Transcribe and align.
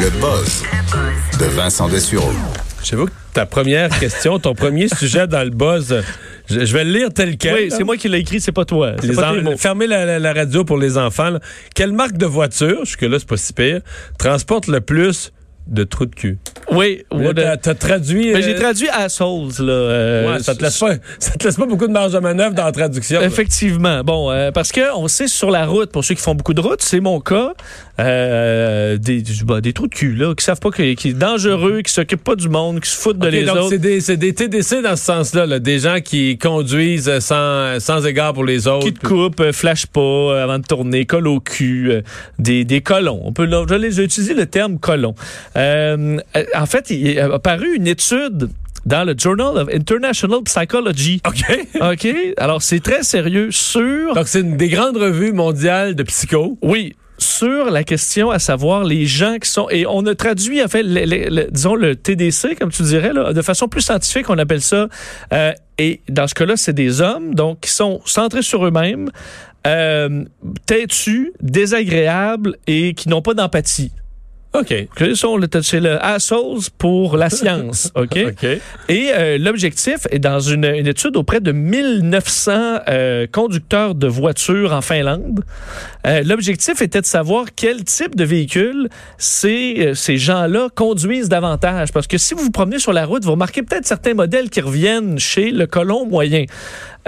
Le 0.00 0.10
buzz 0.20 0.62
de 1.40 1.44
Vincent 1.46 1.88
Dessureau. 1.88 2.30
J'avoue 2.84 3.06
que 3.06 3.10
ta 3.34 3.46
première 3.46 3.88
question, 3.98 4.38
ton 4.38 4.54
premier 4.54 4.88
sujet 4.98 5.26
dans 5.26 5.42
le 5.42 5.50
buzz, 5.50 6.02
je, 6.48 6.64
je 6.64 6.72
vais 6.72 6.84
le 6.84 6.92
lire 6.92 7.08
tel 7.12 7.36
quel. 7.36 7.54
Oui, 7.54 7.68
c'est 7.70 7.84
moi 7.84 7.96
qui 7.96 8.08
l'ai 8.08 8.18
écrit, 8.18 8.40
c'est 8.40 8.52
pas 8.52 8.64
toi. 8.64 8.92
C'est 9.00 9.08
Les 9.08 9.14
pas 9.14 9.32
en- 9.32 9.74
la, 9.86 10.04
la- 10.06 10.18
la 10.18 10.32
radio 10.32 10.64
pour 10.64 10.78
les 10.78 10.96
enfants. 10.96 11.30
là. 11.30 11.40
Quelle 11.74 11.92
marque 11.92 12.16
de 12.16 12.26
voiture, 12.26 12.84
jusque-là, 12.84 13.18
c'est 13.18 13.28
pas 13.28 13.36
si 13.36 13.52
pire, 13.52 13.80
transporte 14.18 14.68
le 14.68 14.80
plus 14.80 15.32
de 15.68 15.84
trous 15.84 16.06
de 16.06 16.14
cul? 16.14 16.38
Oui, 16.70 17.02
T'as 17.62 17.74
traduit... 17.74 18.34
J'ai 18.42 18.54
euh, 18.54 18.58
traduit 18.58 18.88
assholes, 18.88 19.48
là. 19.60 19.72
euh, 19.72 20.32
ouais, 20.34 20.42
ça, 20.42 20.54
te 20.54 20.62
laisse 20.62 20.78
pas, 20.78 20.92
ça 21.18 21.32
te 21.32 21.44
laisse 21.44 21.56
pas 21.56 21.66
beaucoup 21.66 21.86
de 21.86 21.92
marge 21.92 22.12
de 22.12 22.18
manœuvre 22.18 22.54
dans 22.54 22.64
la 22.64 22.72
traduction. 22.72 23.20
là. 23.20 23.26
Effectivement. 23.26 24.02
Bon, 24.04 24.30
euh, 24.30 24.50
parce 24.50 24.72
que 24.72 24.94
on 24.96 25.08
sait 25.08 25.28
sur 25.28 25.50
la 25.50 25.66
route, 25.66 25.90
pour 25.90 26.04
ceux 26.04 26.14
qui 26.14 26.22
font 26.22 26.34
beaucoup 26.34 26.54
de 26.54 26.60
route, 26.60 26.82
c'est 26.82 27.00
mon 27.00 27.20
cas, 27.20 27.52
euh, 28.00 28.96
des, 28.98 29.22
bah, 29.44 29.60
des 29.60 29.72
trous 29.72 29.86
de 29.88 29.94
cul, 29.94 30.14
là, 30.14 30.34
qui 30.34 30.44
savent 30.44 30.60
pas 30.60 30.70
qui 30.70 30.82
est 30.82 31.12
dangereux, 31.18 31.80
qui 31.82 31.92
s'occupent 31.92 32.24
pas 32.24 32.36
du 32.36 32.48
monde, 32.48 32.80
qui 32.80 32.90
se 32.90 32.96
foutent 32.96 33.18
de 33.18 33.28
les 33.28 33.44
donc 33.44 33.56
autres. 33.56 33.68
c'est 33.70 33.78
des, 33.78 34.00
c'est 34.00 34.16
des 34.16 34.34
TDC 34.34 34.82
dans 34.82 34.96
ce 34.96 35.04
sens-là, 35.04 35.46
là, 35.46 35.58
des 35.58 35.78
gens 35.80 35.98
qui 36.04 36.38
conduisent 36.38 37.18
sans, 37.20 37.80
sans 37.80 38.04
égard 38.06 38.34
pour 38.34 38.44
les 38.44 38.66
autres. 38.68 38.86
Qui 38.86 38.92
te 38.92 39.06
coupent, 39.06 39.40
euh, 39.40 39.52
flash 39.52 39.86
pas 39.86 40.42
avant 40.42 40.58
de 40.58 40.64
tourner, 40.64 41.06
colle 41.06 41.28
au 41.28 41.40
cul, 41.40 41.92
des, 42.38 42.64
des 42.64 42.80
colons. 42.80 43.20
On 43.24 43.32
peut, 43.32 43.48
je 43.50 43.74
l'ai- 43.74 43.98
utilisé 43.98 44.34
le 44.34 44.46
terme 44.46 44.78
colon. 44.78 45.14
Euh, 45.58 46.18
euh, 46.36 46.44
en 46.54 46.66
fait, 46.66 46.90
il 46.90 47.06
est 47.08 47.18
apparu 47.18 47.74
une 47.76 47.86
étude 47.86 48.48
dans 48.86 49.04
le 49.04 49.14
Journal 49.18 49.58
of 49.58 49.68
International 49.74 50.40
Psychology. 50.44 51.20
OK. 51.26 51.42
OK? 51.92 52.08
Alors, 52.38 52.62
c'est 52.62 52.80
très 52.80 53.02
sérieux 53.02 53.50
sur... 53.50 54.14
Donc, 54.14 54.28
c'est 54.28 54.40
une 54.40 54.56
des 54.56 54.68
grandes 54.68 54.96
revues 54.96 55.32
mondiales 55.32 55.94
de 55.94 56.02
psycho. 56.04 56.56
Oui, 56.62 56.94
sur 57.18 57.70
la 57.70 57.82
question 57.84 58.30
à 58.30 58.38
savoir 58.38 58.84
les 58.84 59.04
gens 59.04 59.38
qui 59.42 59.50
sont 59.50 59.68
et 59.70 59.84
on 59.88 60.06
a 60.06 60.14
traduit 60.14 60.62
en 60.62 60.68
fait 60.68 60.84
le- 60.84 61.04
le- 61.04 61.28
le- 61.28 61.48
disons 61.50 61.74
le 61.74 61.96
TDC 61.96 62.54
comme 62.56 62.70
tu 62.70 62.84
dirais 62.84 63.12
là, 63.12 63.32
de 63.32 63.42
façon 63.42 63.66
plus 63.66 63.80
scientifique 63.80 64.30
on 64.30 64.38
appelle 64.38 64.60
ça 64.62 64.86
euh, 65.32 65.52
et 65.78 66.00
dans 66.08 66.28
ce 66.28 66.34
cas-là 66.34 66.56
c'est 66.56 66.72
des 66.74 67.00
hommes 67.00 67.34
donc 67.34 67.58
qui 67.62 67.70
sont 67.72 68.00
centrés 68.04 68.42
sur 68.42 68.64
eux-mêmes 68.64 69.10
euh, 69.66 70.26
têtus 70.66 71.32
désagréables 71.42 72.56
et 72.68 72.94
qui 72.94 73.08
n'ont 73.08 73.20
pas 73.22 73.34
d'empathie 73.34 73.90
OK. 74.60 75.62
c'est 75.62 75.80
le 75.80 76.04
assholes 76.04 76.60
pour 76.78 77.16
la 77.16 77.30
science 77.30 77.90
ok? 77.94 78.18
OK. 78.28 78.46
et 78.88 79.10
euh, 79.12 79.38
l'objectif 79.38 80.06
est 80.10 80.18
dans 80.18 80.40
une, 80.40 80.64
une 80.64 80.86
étude 80.86 81.16
auprès 81.16 81.40
de 81.40 81.52
1900 81.52 82.52
euh, 82.88 83.26
conducteurs 83.30 83.94
de 83.94 84.06
voitures 84.06 84.72
en 84.72 84.80
Finlande. 84.80 85.44
Euh, 86.06 86.22
l'objectif 86.22 86.80
était 86.80 87.00
de 87.00 87.06
savoir 87.06 87.46
quel 87.54 87.84
type 87.84 88.14
de 88.14 88.24
véhicule 88.24 88.88
ces, 89.18 89.76
euh, 89.78 89.94
ces 89.94 90.16
gens-là 90.16 90.68
conduisent 90.74 91.28
davantage. 91.28 91.92
Parce 91.92 92.06
que 92.06 92.18
si 92.18 92.34
vous 92.34 92.44
vous 92.44 92.50
promenez 92.50 92.78
sur 92.78 92.92
la 92.92 93.04
route, 93.04 93.24
vous 93.24 93.32
remarquez 93.32 93.62
peut-être 93.62 93.86
certains 93.86 94.14
modèles 94.14 94.48
qui 94.48 94.60
reviennent 94.60 95.18
chez 95.18 95.50
le 95.50 95.66
colon 95.66 96.06
moyen. 96.06 96.44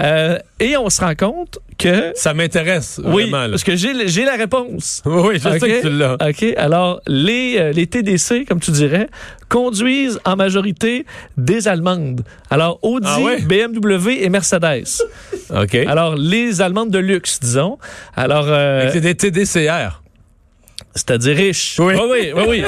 Euh, 0.01 0.37
et 0.59 0.77
on 0.77 0.89
se 0.89 0.99
rend 1.01 1.13
compte 1.15 1.59
que... 1.77 2.11
Ça 2.15 2.33
m'intéresse 2.33 2.99
Oui, 3.03 3.23
vraiment. 3.23 3.43
là. 3.43 3.49
parce 3.51 3.63
que 3.63 3.75
j'ai 3.75 4.23
la 4.25 4.35
réponse. 4.35 5.01
Oui, 5.05 5.39
je 5.39 5.47
OK? 5.47 5.59
sais 5.59 5.59
que 5.59 5.81
tu 5.81 5.89
l'as. 5.89 6.13
OK. 6.19 6.43
Alors, 6.57 7.01
les, 7.07 7.57
euh, 7.59 7.71
les 7.71 7.85
TDC, 7.87 8.45
comme 8.47 8.59
tu 8.59 8.71
dirais, 8.71 9.09
conduisent 9.49 10.19
en 10.25 10.35
majorité 10.35 11.05
des 11.37 11.67
Allemandes. 11.67 12.21
Alors, 12.49 12.79
Audi, 12.81 13.07
Ah 13.09 13.19
ouais? 13.21 13.41
BMW 13.41 14.23
et 14.23 14.29
Mercedes. 14.29 14.85
OK. 15.55 15.75
Alors, 15.75 16.15
les 16.15 16.61
Allemandes 16.61 16.89
de 16.91 16.99
luxe, 16.99 17.39
disons. 17.39 17.77
Alors, 18.15 18.45
euh, 18.47 18.89
c'est 18.91 19.01
des 19.01 19.15
TDCR. 19.15 20.01
c'est-à-dire 20.95 21.35
riches. 21.37 21.77
Oui. 21.79 21.93
oui, 21.95 22.31
oui. 22.35 22.43
Oui, 22.47 22.63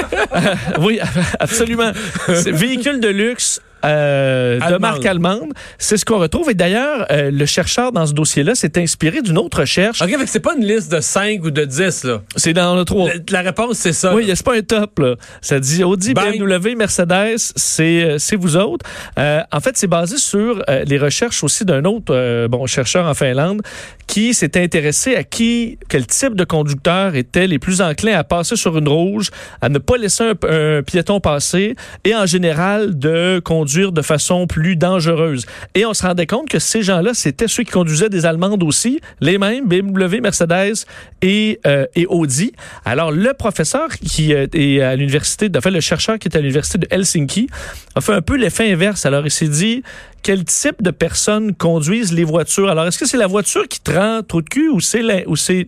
oui 0.79 0.99
absolument. 1.39 1.91
Véhicule 2.27 2.99
de 2.99 3.07
luxe. 3.09 3.61
Euh, 3.85 4.59
de 4.59 4.77
marque 4.77 5.05
allemande, 5.05 5.53
c'est 5.77 5.97
ce 5.97 6.05
qu'on 6.05 6.19
retrouve. 6.19 6.49
Et 6.49 6.53
d'ailleurs, 6.53 7.05
euh, 7.11 7.31
le 7.31 7.45
chercheur 7.45 7.91
dans 7.91 8.05
ce 8.05 8.13
dossier-là 8.13 8.55
s'est 8.55 8.77
inspiré 8.77 9.21
d'une 9.21 9.37
autre 9.37 9.59
recherche. 9.61 10.01
OK, 10.01 10.09
c'est 10.25 10.39
pas 10.39 10.55
une 10.57 10.65
liste 10.65 10.91
de 10.91 11.01
5 11.01 11.43
ou 11.43 11.51
de 11.51 11.65
10, 11.65 12.05
là. 12.05 12.21
C'est 12.35 12.53
dans 12.53 12.75
le 12.75 12.85
3. 12.85 13.09
La, 13.09 13.13
la 13.29 13.41
réponse, 13.41 13.77
c'est 13.77 13.93
ça. 13.93 14.15
Oui, 14.15 14.31
c'est 14.33 14.45
pas 14.45 14.55
un 14.55 14.61
top. 14.61 14.99
Là. 14.99 15.15
Ça 15.41 15.59
dit 15.59 15.83
Audi, 15.83 16.13
Bang. 16.13 16.37
BMW, 16.37 16.75
Mercedes, 16.75 17.37
c'est 17.55 18.03
euh, 18.03 18.17
c'est 18.17 18.35
vous 18.35 18.55
autres. 18.55 18.85
Euh, 19.19 19.41
en 19.51 19.59
fait, 19.59 19.77
c'est 19.77 19.87
basé 19.87 20.17
sur 20.17 20.63
les 20.85 20.97
recherches 20.97 21.43
aussi 21.43 21.65
d'un 21.65 21.83
autre 21.85 22.47
bon 22.47 22.65
chercheur 22.65 23.07
en 23.07 23.13
Finlande 23.13 23.61
qui 24.07 24.33
s'est 24.33 24.61
intéressé 24.61 25.15
à 25.15 25.23
qui, 25.23 25.77
quel 25.89 26.05
type 26.05 26.35
de 26.35 26.43
conducteurs 26.43 27.15
étaient 27.15 27.47
les 27.47 27.59
plus 27.59 27.81
enclins 27.81 28.17
à 28.17 28.23
passer 28.23 28.55
sur 28.55 28.77
une 28.77 28.87
rouge, 28.87 29.29
à 29.61 29.69
ne 29.69 29.79
pas 29.79 29.97
laisser 29.97 30.23
un, 30.23 30.47
un 30.49 30.83
piéton 30.83 31.19
passer 31.19 31.75
et 32.03 32.15
en 32.15 32.25
général 32.25 32.97
de 32.97 33.41
conduire 33.43 33.72
de 33.81 34.01
façon 34.01 34.47
plus 34.47 34.75
dangereuse. 34.75 35.45
Et 35.75 35.85
on 35.85 35.93
se 35.93 36.03
rendait 36.03 36.27
compte 36.27 36.49
que 36.49 36.59
ces 36.59 36.81
gens-là, 36.83 37.13
c'était 37.13 37.47
ceux 37.47 37.63
qui 37.63 37.71
conduisaient 37.71 38.09
des 38.09 38.25
Allemandes 38.25 38.63
aussi, 38.63 38.99
les 39.21 39.37
mêmes, 39.37 39.67
BMW, 39.67 40.21
Mercedes 40.21 40.85
et, 41.21 41.59
euh, 41.65 41.85
et 41.95 42.05
Audi. 42.07 42.53
Alors, 42.85 43.11
le 43.11 43.33
professeur 43.33 43.89
qui 43.89 44.33
euh, 44.33 44.47
est 44.53 44.81
à 44.81 44.95
l'université, 44.95 45.49
en 45.55 45.61
fait, 45.61 45.71
le 45.71 45.79
chercheur 45.81 46.19
qui 46.19 46.27
est 46.27 46.35
à 46.35 46.39
l'université 46.39 46.77
de 46.77 46.87
Helsinki, 46.89 47.47
a 47.95 48.01
fait 48.01 48.13
un 48.13 48.21
peu 48.21 48.35
l'effet 48.35 48.71
inverse. 48.71 49.05
Alors, 49.05 49.25
il 49.25 49.31
s'est 49.31 49.47
dit, 49.47 49.83
quel 50.21 50.45
type 50.45 50.81
de 50.81 50.91
personnes 50.91 51.53
conduisent 51.55 52.13
les 52.13 52.23
voitures? 52.23 52.69
Alors, 52.69 52.85
est-ce 52.87 52.97
que 52.97 53.05
c'est 53.07 53.17
la 53.17 53.27
voiture 53.27 53.67
qui 53.67 53.79
te 53.81 53.91
rend 53.91 54.21
trop 54.27 54.41
de 54.41 54.49
cul 54.49 54.69
ou 54.69 54.79
c'est 54.79 55.01
la- 55.01 55.27
ou 55.27 55.35
c'est 55.35 55.67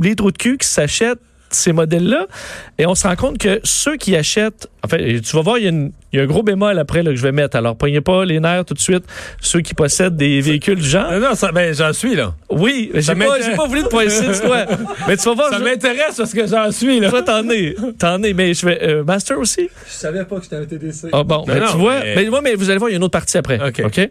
les 0.00 0.14
trous 0.14 0.30
de 0.30 0.38
cul 0.38 0.58
qui 0.58 0.68
s'achètent 0.68 1.18
ces 1.50 1.72
modèles-là? 1.72 2.26
Et 2.78 2.86
on 2.86 2.94
se 2.94 3.06
rend 3.06 3.16
compte 3.16 3.38
que 3.38 3.60
ceux 3.64 3.96
qui 3.96 4.14
achètent, 4.16 4.68
en 4.84 4.88
fait, 4.88 5.20
tu 5.20 5.34
vas 5.36 5.42
voir, 5.42 5.58
il 5.58 5.64
y 5.64 5.66
a, 5.66 5.70
une- 5.70 5.92
il 6.16 6.18
y 6.18 6.20
a 6.20 6.24
un 6.24 6.26
gros 6.26 6.42
bémol 6.42 6.78
après 6.78 7.02
là, 7.02 7.10
que 7.10 7.16
je 7.16 7.22
vais 7.22 7.32
mettre. 7.32 7.56
Alors, 7.56 7.76
pognez 7.76 8.00
pas 8.00 8.24
les 8.24 8.40
nerfs 8.40 8.64
tout 8.64 8.74
de 8.74 8.78
suite, 8.80 9.04
ceux 9.40 9.60
qui 9.60 9.74
possèdent 9.74 10.16
des 10.16 10.40
véhicules 10.40 10.76
du 10.78 10.88
genre. 10.88 11.10
Non, 11.12 11.20
non, 11.20 11.34
ça, 11.34 11.52
ben, 11.52 11.74
j'en 11.74 11.92
suis, 11.92 12.14
là. 12.14 12.34
Oui, 12.48 12.90
j'ai 12.94 13.14
pas, 13.14 13.40
j'ai 13.44 13.54
pas 13.54 13.66
voulu 13.66 13.82
te 13.82 13.88
pointer 13.88 14.32
toi. 14.42 14.64
Mais 15.08 15.16
tu 15.16 15.24
vas 15.24 15.34
voir, 15.34 15.50
Ça 15.50 15.58
je- 15.58 15.64
m'intéresse 15.64 16.14
parce 16.16 16.32
que 16.32 16.46
j'en 16.46 16.70
suis, 16.72 17.00
là. 17.00 17.10
toi, 17.10 17.22
t'en 17.22 17.48
es. 17.50 17.74
T'en 17.98 18.22
es, 18.22 18.32
mais 18.32 18.54
je 18.54 18.64
vais. 18.66 18.78
euh, 18.82 19.04
Master 19.04 19.38
aussi? 19.38 19.68
Je 19.86 19.92
savais 19.92 20.24
pas 20.24 20.36
que 20.36 20.44
j'étais 20.44 20.56
un 20.56 20.64
TDC. 20.64 21.08
Ah 21.12 21.22
bon, 21.22 21.44
ben, 21.46 21.60
non, 21.60 21.66
tu 21.70 21.76
vois. 21.76 22.00
mais- 22.00 22.14
Mais... 22.16 22.28
ouais, 22.28 22.40
mais 22.42 22.54
vous 22.54 22.70
allez 22.70 22.78
voir, 22.78 22.88
il 22.90 22.94
y 22.94 22.96
a 22.96 22.98
une 22.98 23.04
autre 23.04 23.12
partie 23.12 23.36
après. 23.38 23.60
OK. 23.66 23.82
OK? 23.84 24.08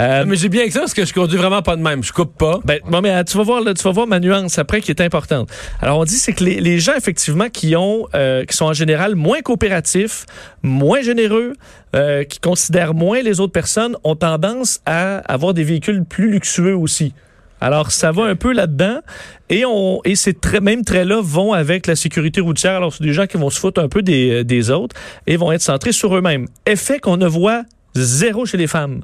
Euh, 0.00 0.24
Mais 0.26 0.36
j'ai 0.36 0.48
bien 0.48 0.66
que 0.66 0.72
ça 0.72 0.80
parce 0.80 0.94
que 0.94 1.04
je 1.04 1.12
conduis 1.12 1.36
vraiment 1.38 1.62
pas 1.62 1.76
de 1.76 1.82
même. 1.82 2.02
Je 2.04 2.12
coupe 2.12 2.36
pas. 2.38 2.60
Ben, 2.64 2.78
bon, 2.88 3.00
mais 3.00 3.10
euh, 3.10 3.22
tu 3.24 3.36
vas 3.36 3.42
voir, 3.42 3.60
là, 3.62 3.74
tu 3.74 3.82
vas 3.82 3.90
voir 3.90 4.06
ma 4.06 4.20
nuance 4.20 4.58
après 4.58 4.80
qui 4.80 4.90
est 4.90 5.00
importante. 5.00 5.48
Alors, 5.80 5.98
on 5.98 6.04
dit 6.04 6.14
c'est 6.14 6.32
que 6.32 6.44
les, 6.44 6.60
les 6.60 6.78
gens 6.78 6.94
effectivement 6.96 7.48
qui 7.48 7.74
ont, 7.76 8.06
euh, 8.14 8.44
qui 8.44 8.56
sont 8.56 8.66
en 8.66 8.72
général 8.72 9.14
moins 9.16 9.40
coopératifs, 9.40 10.26
moins 10.62 11.00
généreux, 11.02 11.47
euh, 11.94 12.24
qui 12.24 12.38
considèrent 12.40 12.94
moins 12.94 13.22
les 13.22 13.40
autres 13.40 13.52
personnes, 13.52 13.96
ont 14.04 14.16
tendance 14.16 14.80
à 14.86 15.18
avoir 15.32 15.54
des 15.54 15.64
véhicules 15.64 16.04
plus 16.04 16.30
luxueux 16.30 16.76
aussi. 16.76 17.14
Alors, 17.60 17.90
ça 17.90 18.12
va 18.12 18.22
un 18.24 18.36
peu 18.36 18.52
là-dedans. 18.52 19.00
Et, 19.50 19.64
on, 19.66 20.00
et 20.04 20.14
ces 20.14 20.32
traits, 20.32 20.62
mêmes 20.62 20.84
traits-là 20.84 21.20
vont 21.20 21.52
avec 21.52 21.86
la 21.88 21.96
sécurité 21.96 22.40
routière. 22.40 22.76
Alors, 22.76 22.94
c'est 22.94 23.02
des 23.02 23.12
gens 23.12 23.26
qui 23.26 23.36
vont 23.36 23.50
se 23.50 23.58
foutre 23.58 23.80
un 23.80 23.88
peu 23.88 24.00
des, 24.02 24.44
des 24.44 24.70
autres 24.70 24.94
et 25.26 25.36
vont 25.36 25.50
être 25.50 25.62
centrés 25.62 25.90
sur 25.92 26.16
eux-mêmes. 26.16 26.46
Effet 26.66 27.00
qu'on 27.00 27.16
ne 27.16 27.26
voit 27.26 27.64
zéro 27.96 28.46
chez 28.46 28.58
les 28.58 28.68
femmes. 28.68 29.02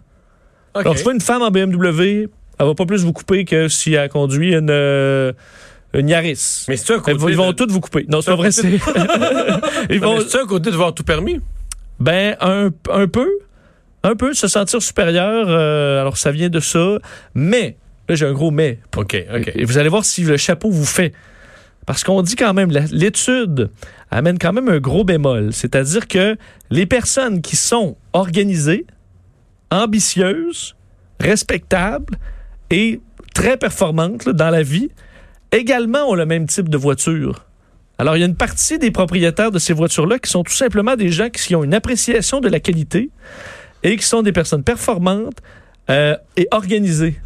OK. 0.76 0.82
Alors, 0.82 0.94
tu 0.94 1.02
vois 1.02 1.14
une 1.14 1.20
femme 1.20 1.42
en 1.42 1.50
BMW, 1.50 2.28
elle 2.60 2.66
va 2.66 2.74
pas 2.74 2.86
plus 2.86 3.02
vous 3.02 3.12
couper 3.12 3.44
que 3.44 3.66
si 3.68 3.94
elle 3.94 4.08
conduit 4.08 4.54
une, 4.54 4.70
euh, 4.70 5.32
une 5.92 6.08
Yaris. 6.08 6.66
Mais 6.68 6.76
c'est 6.76 6.94
un 6.94 7.00
côté. 7.00 7.24
ils 7.30 7.36
vont 7.36 7.50
de- 7.50 7.56
toutes 7.56 7.72
vous 7.72 7.80
couper. 7.80 8.06
Non, 8.08 8.20
c'est 8.20 8.30
pas 8.30 8.36
vrai. 8.36 8.52
c'est- 8.52 8.68
Ils 9.90 10.00
vont, 10.00 10.20
c'est 10.28 10.40
un 10.40 10.46
côté 10.46 10.70
de 10.70 10.76
voir 10.76 10.94
tout 10.94 11.02
permis. 11.04 11.40
Ben, 12.04 12.36
un, 12.40 12.70
un 12.90 13.08
peu. 13.08 13.30
Un 14.02 14.14
peu, 14.14 14.34
se 14.34 14.46
sentir 14.46 14.82
supérieur. 14.82 15.46
euh, 15.48 16.02
alors, 16.02 16.18
ça 16.18 16.30
vient 16.30 16.50
de 16.50 16.60
ça. 16.60 16.98
Mais, 17.34 17.78
là, 18.06 18.14
j'ai 18.14 18.26
un 18.26 18.34
gros 18.34 18.50
mais. 18.50 18.78
OK, 18.94 19.16
OK. 19.34 19.52
Et 19.54 19.64
vous 19.64 19.78
allez 19.78 19.88
voir 19.88 20.04
si 20.04 20.22
le 20.22 20.36
chapeau 20.36 20.70
vous 20.70 20.84
fait. 20.84 21.14
Parce 21.86 22.04
qu'on 22.04 22.20
dit 22.20 22.36
quand 22.36 22.52
même, 22.52 22.70
l'étude 22.92 23.70
amène 24.10 24.38
quand 24.38 24.52
même 24.52 24.68
un 24.68 24.80
gros 24.80 25.04
bémol. 25.04 25.54
C'est-à-dire 25.54 26.06
que 26.06 26.36
les 26.70 26.84
personnes 26.84 27.40
qui 27.40 27.56
sont 27.56 27.96
organisées, 28.12 28.86
ambitieuses, 29.70 30.76
respectables 31.20 32.18
et 32.70 33.00
très 33.34 33.56
performantes 33.56 34.26
là, 34.26 34.34
dans 34.34 34.50
la 34.50 34.62
vie, 34.62 34.90
également 35.52 36.10
ont 36.10 36.14
le 36.14 36.26
même 36.26 36.46
type 36.46 36.68
de 36.68 36.76
voiture. 36.76 37.43
Alors, 37.98 38.16
il 38.16 38.20
y 38.20 38.22
a 38.22 38.26
une 38.26 38.36
partie 38.36 38.78
des 38.78 38.90
propriétaires 38.90 39.52
de 39.52 39.58
ces 39.58 39.72
voitures-là 39.72 40.18
qui 40.18 40.30
sont 40.30 40.42
tout 40.42 40.52
simplement 40.52 40.96
des 40.96 41.10
gens 41.10 41.30
qui 41.30 41.54
ont 41.54 41.62
une 41.62 41.74
appréciation 41.74 42.40
de 42.40 42.48
la 42.48 42.58
qualité 42.58 43.10
et 43.82 43.96
qui 43.96 44.04
sont 44.04 44.22
des 44.22 44.32
personnes 44.32 44.64
performantes 44.64 45.40
euh, 45.90 46.16
et 46.36 46.48
organisées, 46.50 47.20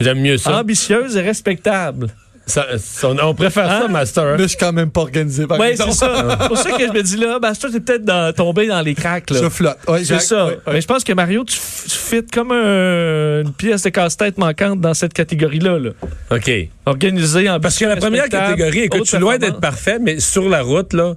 J'aime 0.00 0.20
mieux 0.20 0.36
ça. 0.36 0.60
ambitieuses 0.60 1.16
et 1.16 1.22
respectables. 1.22 2.10
Ça- 2.48 2.66
ça- 2.78 3.08
on, 3.08 3.18
on 3.18 3.34
préfère 3.34 3.66
ça, 3.66 3.84
Hein? 3.86 3.88
Master. 3.88 4.22
hein? 4.24 4.34
Mais 4.36 4.44
je 4.44 4.48
suis 4.48 4.56
quand 4.56 4.72
même 4.72 4.90
pas 4.90 5.00
organisé. 5.00 5.46
par 5.48 5.58
Oui, 5.58 5.66
exemple. 5.66 5.90
c'est 5.92 5.98
ça. 5.98 6.38
C'est 6.40 6.46
pour 6.48 6.56
ça 6.58 6.70
que 6.70 6.86
je 6.86 6.92
me 6.92 7.02
dis 7.02 7.16
là, 7.16 7.38
toi, 7.40 7.70
t'es 7.72 7.80
peut-être 7.80 8.04
dans- 8.04 8.32
tombé 8.32 8.68
dans 8.68 8.80
les 8.82 8.94
cracks. 8.94 9.28
Là. 9.30 9.40
Je 9.42 9.48
flotte. 9.48 9.78
Ouais, 9.88 10.04
C'est 10.04 10.20
ça. 10.20 10.46
ouais, 10.46 10.52
ouais. 10.52 10.72
Mais 10.74 10.80
je 10.80 10.86
pense 10.86 11.02
que 11.02 11.12
Mario, 11.12 11.42
tu, 11.44 11.56
tu 11.56 11.96
fites 11.96 12.30
comme 12.32 12.52
un- 12.52 13.42
une 13.42 13.52
pièce 13.52 13.82
de 13.82 13.88
casse-tête 13.90 14.38
manquante 14.38 14.80
dans 14.80 14.94
cette 14.94 15.12
catégorie-là. 15.12 15.78
Là. 15.78 15.90
OK. 16.30 16.50
Organisé 16.86 17.50
en 17.50 17.58
Parce 17.58 17.76
que 17.78 17.84
la 17.84 17.96
première 17.96 18.28
catégorie, 18.28 18.80
écoute, 18.82 19.04
je 19.04 19.10
suis 19.10 19.18
loin 19.18 19.38
d'être 19.38 19.58
parfait, 19.60 19.98
mais 20.00 20.20
sur 20.20 20.48
la 20.48 20.62
route, 20.62 20.92
là, 20.92 21.14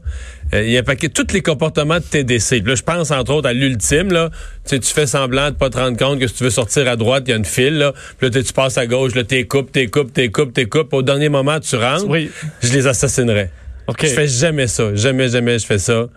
il 0.53 0.69
y 0.71 0.77
a 0.77 0.79
un 0.79 0.83
paquet, 0.83 1.09
tous 1.09 1.31
les 1.31 1.41
comportements 1.41 1.97
de 1.99 2.03
TDC. 2.03 2.61
Là, 2.65 2.75
je 2.75 2.81
pense, 2.81 3.11
entre 3.11 3.33
autres, 3.33 3.47
à 3.47 3.53
l'ultime, 3.53 4.11
là. 4.11 4.29
Tu 4.65 4.75
sais, 4.75 4.79
tu 4.79 4.91
fais 4.91 5.05
semblant 5.05 5.51
de 5.51 5.55
pas 5.55 5.69
te 5.69 5.77
rendre 5.77 5.97
compte 5.97 6.19
que 6.19 6.27
si 6.27 6.33
tu 6.33 6.43
veux 6.43 6.49
sortir 6.49 6.87
à 6.87 6.95
droite, 6.95 7.23
il 7.27 7.31
y 7.31 7.33
a 7.33 7.37
une 7.37 7.45
file, 7.45 7.77
là. 7.77 7.93
Puis 8.17 8.29
là, 8.29 8.43
tu 8.43 8.53
passes 8.53 8.77
à 8.77 8.87
gauche, 8.87 9.13
là, 9.15 9.23
t'es 9.23 9.45
coupes, 9.45 9.71
t'es 9.71 9.87
coupes, 9.87 10.11
t'es 10.13 10.29
coupes, 10.29 10.53
t'es 10.53 10.65
coupes. 10.65 10.93
Au 10.93 11.01
dernier 11.03 11.29
moment, 11.29 11.59
tu 11.59 11.75
rentres. 11.75 12.07
Oui. 12.07 12.31
Je 12.61 12.73
les 12.73 12.87
assassinerais. 12.87 13.51
OK. 13.87 13.99
Je 14.03 14.07
fais 14.07 14.27
jamais 14.27 14.67
ça. 14.67 14.95
Jamais, 14.95 15.29
jamais 15.29 15.59
je 15.59 15.65
fais 15.65 15.79
ça. 15.79 16.07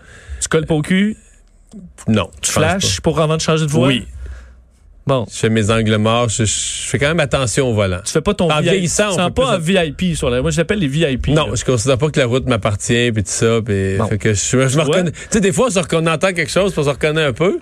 Tu 0.40 0.48
colles 0.48 0.66
pas 0.66 0.74
au 0.74 0.82
cul, 0.82 1.16
Non. 2.08 2.30
tu 2.40 2.50
flashes 2.52 3.00
pour 3.00 3.20
avant 3.20 3.36
de 3.36 3.40
changer 3.42 3.66
de 3.66 3.70
voie. 3.70 3.88
Oui. 3.88 4.06
Bon. 5.06 5.26
Je 5.30 5.36
fais 5.36 5.48
mes 5.48 5.68
angles 5.70 5.96
morts. 5.96 6.28
Je, 6.28 6.44
je 6.44 6.52
fais 6.88 6.98
quand 6.98 7.08
même 7.08 7.18
attention 7.20 7.68
au 7.68 7.74
volant. 7.74 8.00
Tu 8.04 8.12
fais 8.12 8.20
pas 8.20 8.34
ton 8.34 8.50
En 8.50 8.60
VIP. 8.60 8.70
vieillissant, 8.70 9.16
Tu 9.26 9.32
pas 9.32 9.54
un 9.54 9.58
VIP 9.58 10.16
sur 10.16 10.30
la. 10.30 10.40
Moi, 10.42 10.50
je 10.52 10.58
l'appelle 10.58 10.78
les 10.78 10.86
VIP. 10.88 11.28
Non, 11.28 11.48
là. 11.48 11.54
je 11.56 11.64
considère 11.64 11.98
pas 11.98 12.08
que 12.08 12.20
la 12.20 12.26
route 12.26 12.46
m'appartient 12.46 13.10
puis 13.12 13.24
tout 13.24 13.30
ça. 13.30 13.60
Puis 13.64 13.96
Bon. 13.98 14.06
fait 14.06 14.18
que 14.18 14.32
je, 14.34 14.40
je 14.40 14.56
me 14.58 14.66
vois? 14.66 14.84
reconnais. 14.84 15.10
Tu 15.10 15.18
sais, 15.30 15.40
des 15.40 15.52
fois, 15.52 15.68
on, 15.92 16.06
entend 16.06 16.32
quelque 16.32 16.50
chose, 16.50 16.72
on 16.76 16.82
se 16.84 16.88
reconnaît 16.88 17.24
un 17.24 17.32
peu. 17.32 17.58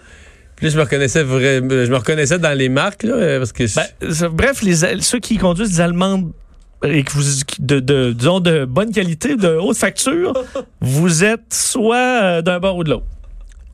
Puis 0.57 0.67
là, 0.67 0.73
je 0.73 0.77
me 0.77 0.83
reconnaissais 0.83 1.23
vrai, 1.23 1.57
je 1.57 1.91
me 1.91 1.97
reconnaissais 1.97 2.39
dans 2.39 2.53
les 2.57 2.69
marques 2.69 3.05
là, 3.05 3.15
euh, 3.15 3.39
parce 3.39 3.53
que 3.53 3.67
je- 3.67 3.77
Ben, 3.77 4.29
bref, 4.29 4.61
les, 4.63 5.01
ceux 5.01 5.19
qui 5.21 5.39
conduisent 5.39 5.71
des 5.71 5.81
Allemandes 5.81 6.33
et 6.85 7.03
que 7.05 7.13
vous, 7.13 7.23
de, 7.59 7.81
de, 7.81 8.13
disons, 8.13 8.41
de 8.41 8.67
bonne 8.67 8.93
qualité, 8.93 9.37
de 9.37 9.49
haute 9.57 9.79
facture, 9.79 10.35
vous 10.83 11.25
êtes 11.25 11.55
soit 11.55 11.97
euh, 12.23 12.43
d'un 12.43 12.59
bord 12.61 12.77
ou 12.77 12.85
de 12.85 12.91
l'autre. 12.91 13.07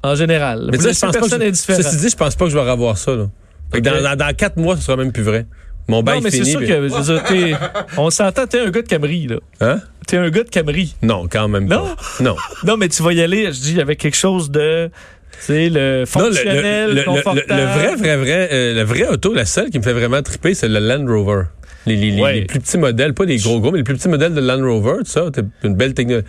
En 0.04 0.14
général. 0.14 0.68
mais 0.70 0.76
vous 0.76 0.84
sais, 0.84 0.92
je 0.92 1.00
pense 1.00 1.12
pas. 1.12 1.18
personne 1.18 1.38
que 1.40 1.44
je- 1.44 1.48
indifférent. 1.48 1.82
Ceci 1.82 1.96
dit, 1.96 2.08
je 2.10 2.16
pense 2.16 2.36
pas 2.36 2.44
que 2.44 2.50
je 2.52 2.56
vais 2.56 2.70
revoir 2.70 2.96
ça. 2.96 3.16
Là. 3.16 3.26
Fait 3.72 3.80
que 3.82 3.88
Ok. 3.88 3.94
dans, 3.96 4.02
dans, 4.02 4.16
dans 4.16 4.34
quatre 4.34 4.56
mois, 4.56 4.76
ce 4.76 4.82
sera 4.82 4.96
même 4.96 5.12
plus 5.12 5.22
vrai. 5.22 5.46
Mon 5.88 6.02
bail 6.02 6.16
non, 6.16 6.22
mais 6.22 6.28
est 6.30 6.38
c'est 6.38 6.44
sûr 6.44 6.58
puis- 6.58 6.68
que, 6.68 6.74
je 6.74 6.80
veux 6.94 7.02
dire, 7.02 7.22
t'es- 7.24 7.54
on 7.96 8.10
s'entend, 8.10 8.46
t'es 8.46 8.58
un 8.60 8.70
gars 8.70 8.82
de 8.82 8.88
Camry, 8.88 9.26
là. 9.28 9.36
Hein? 9.60 9.80
T'es 10.06 10.16
un 10.16 10.30
gars 10.30 10.42
de 10.42 10.48
Camry. 10.50 10.94
Non, 11.02 11.26
quand 11.30 11.46
même 11.48 11.66
Non? 11.66 11.84
pas. 11.94 11.96
Non. 12.24 12.36
Non, 12.64 12.76
mais 12.76 12.88
tu 12.88 13.02
vas 13.02 13.12
y 13.12 13.20
aller, 13.22 13.46
je 13.52 13.60
dis, 13.60 13.80
avec 13.80 13.98
quelque 14.00 14.16
chose 14.16 14.50
de, 14.50 14.86
tu 15.32 15.38
sais, 15.40 15.68
le 15.68 15.80
Non, 15.94 15.98
le, 16.00 16.06
fonctionnel, 16.06 16.88
le- 16.88 16.94
le- 16.94 17.00
le- 17.00 17.04
confortable. 17.04 17.44
le 17.48 17.64
vrai, 17.64 17.94
vrai, 17.96 18.16
vrai, 18.16 18.48
euh, 18.52 18.74
le 18.74 18.82
vrai 18.82 19.06
auto, 19.08 19.32
la 19.32 19.44
seule 19.44 19.70
qui 19.70 19.78
me 19.78 19.84
fait 19.84 19.92
vraiment 19.92 20.22
triper, 20.22 20.54
c'est 20.54 20.68
le 20.68 20.80
Land 20.80 21.06
Rover. 21.06 21.42
Les, 21.86 21.94
les- 21.94 22.10
les- 22.10 22.20
Ouais. 22.22 22.32
les 22.34 22.44
plus 22.46 22.58
petits 22.58 22.78
modèles, 22.78 23.14
pas 23.14 23.24
les 23.24 23.36
gros 23.36 23.60
gros, 23.60 23.70
mais 23.70 23.78
les 23.78 23.84
plus 23.84 23.94
petits 23.94 24.08
modèles 24.08 24.34
de 24.34 24.40
Land 24.40 24.62
Rover, 24.64 25.04
tout 25.04 25.10
ça, 25.10 25.26
une 25.62 25.76
belle 25.76 25.94
technologie. 25.94 26.26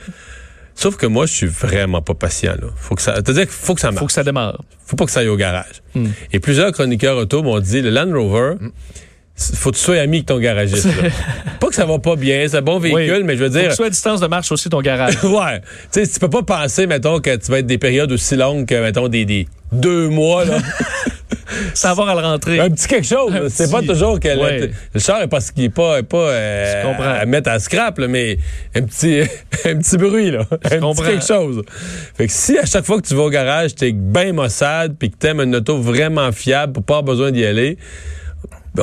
Sauf 0.79 0.95
que 0.95 1.07
moi, 1.07 1.25
je 1.25 1.33
suis 1.33 1.47
vraiment 1.47 2.01
pas 2.03 2.13
patient. 2.13 2.53
Là. 2.61 2.67
Faut 2.77 2.93
que 2.95 3.01
ça, 3.01 3.15
c'est-à-dire 3.15 3.43
qu'il 3.43 3.51
faut 3.51 3.73
que 3.73 3.81
ça 3.81 3.89
marche. 3.89 3.99
Faut 3.99 4.05
que 4.05 4.11
ça 4.13 4.23
démarre. 4.23 4.61
faut 4.85 4.95
pas 4.95 5.05
que 5.05 5.11
ça 5.11 5.21
aille 5.21 5.27
au 5.27 5.35
garage. 5.35 5.81
Hmm. 5.95 6.07
Et 6.31 6.39
plusieurs 6.39 6.71
chroniqueurs 6.71 7.17
auto 7.17 7.41
m'ont 7.41 7.59
dit, 7.59 7.81
le 7.81 7.89
Land 7.89 8.11
Rover, 8.13 8.53
c- 8.61 8.67
faut 9.37 9.71
que 9.71 9.77
tu 9.77 9.83
sois 9.83 9.97
ami 9.99 10.17
avec 10.17 10.25
ton 10.27 10.39
garagiste. 10.39 10.85
là. 10.85 11.09
pas 11.59 11.67
que 11.67 11.75
ça 11.75 11.85
va 11.85 11.99
pas 11.99 12.15
bien, 12.15 12.45
c'est 12.47 12.57
un 12.57 12.61
bon 12.61 12.79
véhicule, 12.79 13.17
Oui. 13.17 13.23
mais 13.23 13.37
je 13.37 13.43
veux 13.43 13.49
Faut 13.49 13.55
que 13.55 13.59
dire... 13.61 13.69
tu 13.69 13.75
sois 13.75 13.85
à 13.85 13.89
distance 13.89 14.19
de 14.19 14.27
marche 14.27 14.51
aussi 14.51 14.69
ton 14.69 14.81
garage. 14.81 15.17
Ouais. 15.23 15.61
Tu 15.91 16.03
sais, 16.03 16.07
tu 16.07 16.19
peux 16.19 16.29
pas 16.29 16.43
penser, 16.43 16.87
mettons, 16.87 17.19
que 17.19 17.35
tu 17.35 17.51
vas 17.51 17.59
être 17.59 17.67
des 17.67 17.77
périodes 17.77 18.11
aussi 18.11 18.35
longues 18.35 18.65
que, 18.65 18.75
mettons, 18.81 19.07
des, 19.07 19.25
des 19.25 19.47
deux 19.71 20.07
mois, 20.09 20.43
là. 20.45 20.57
Sans 21.73 21.89
avoir 21.89 22.09
à 22.09 22.15
le 22.15 22.21
rentrer. 22.21 22.59
un 22.59 22.69
petit 22.69 22.87
quelque 22.87 23.07
chose. 23.07 23.33
Là. 23.33 23.41
C'est 23.49 23.63
petit- 23.65 23.71
pas 23.71 23.81
toujours 23.81 24.19
que 24.19 24.27
le- 24.27 24.37
Ouais. 24.39 24.71
le, 24.93 24.99
char 24.99 25.21
est 25.21 25.27
parce 25.27 25.51
qu'il 25.51 25.65
est 25.65 25.69
pas, 25.69 25.99
est 25.99 26.03
pas 26.03 26.17
euh, 26.17 26.81
Je 26.81 26.87
comprends. 26.87 27.09
à 27.09 27.25
mettre 27.25 27.49
à 27.49 27.59
scrap, 27.59 27.97
là, 27.99 28.07
mais 28.07 28.37
un 28.75 28.81
petit, 28.83 29.21
un 29.65 29.75
petit 29.77 29.97
bruit, 29.97 30.31
là. 30.31 30.45
un 30.51 30.57
petit 30.57 30.79
comprends. 30.79 31.03
quelque 31.05 31.25
chose. 31.25 31.63
Fait 32.15 32.27
que 32.27 32.33
si 32.33 32.57
à 32.57 32.65
chaque 32.65 32.85
fois 32.85 33.01
que 33.01 33.07
tu 33.07 33.15
vas 33.15 33.23
au 33.23 33.29
garage, 33.29 33.75
t'es 33.75 33.91
bien 33.91 34.33
maussade 34.33 34.95
puis 34.99 35.09
que 35.09 35.17
t'aimes 35.17 35.41
une 35.41 35.55
auto 35.55 35.77
vraiment 35.77 36.31
fiable 36.31 36.73
pour 36.73 36.83
pas 36.83 36.93
avoir 36.97 37.03
besoin 37.15 37.31
d'y 37.31 37.45
aller, 37.45 37.77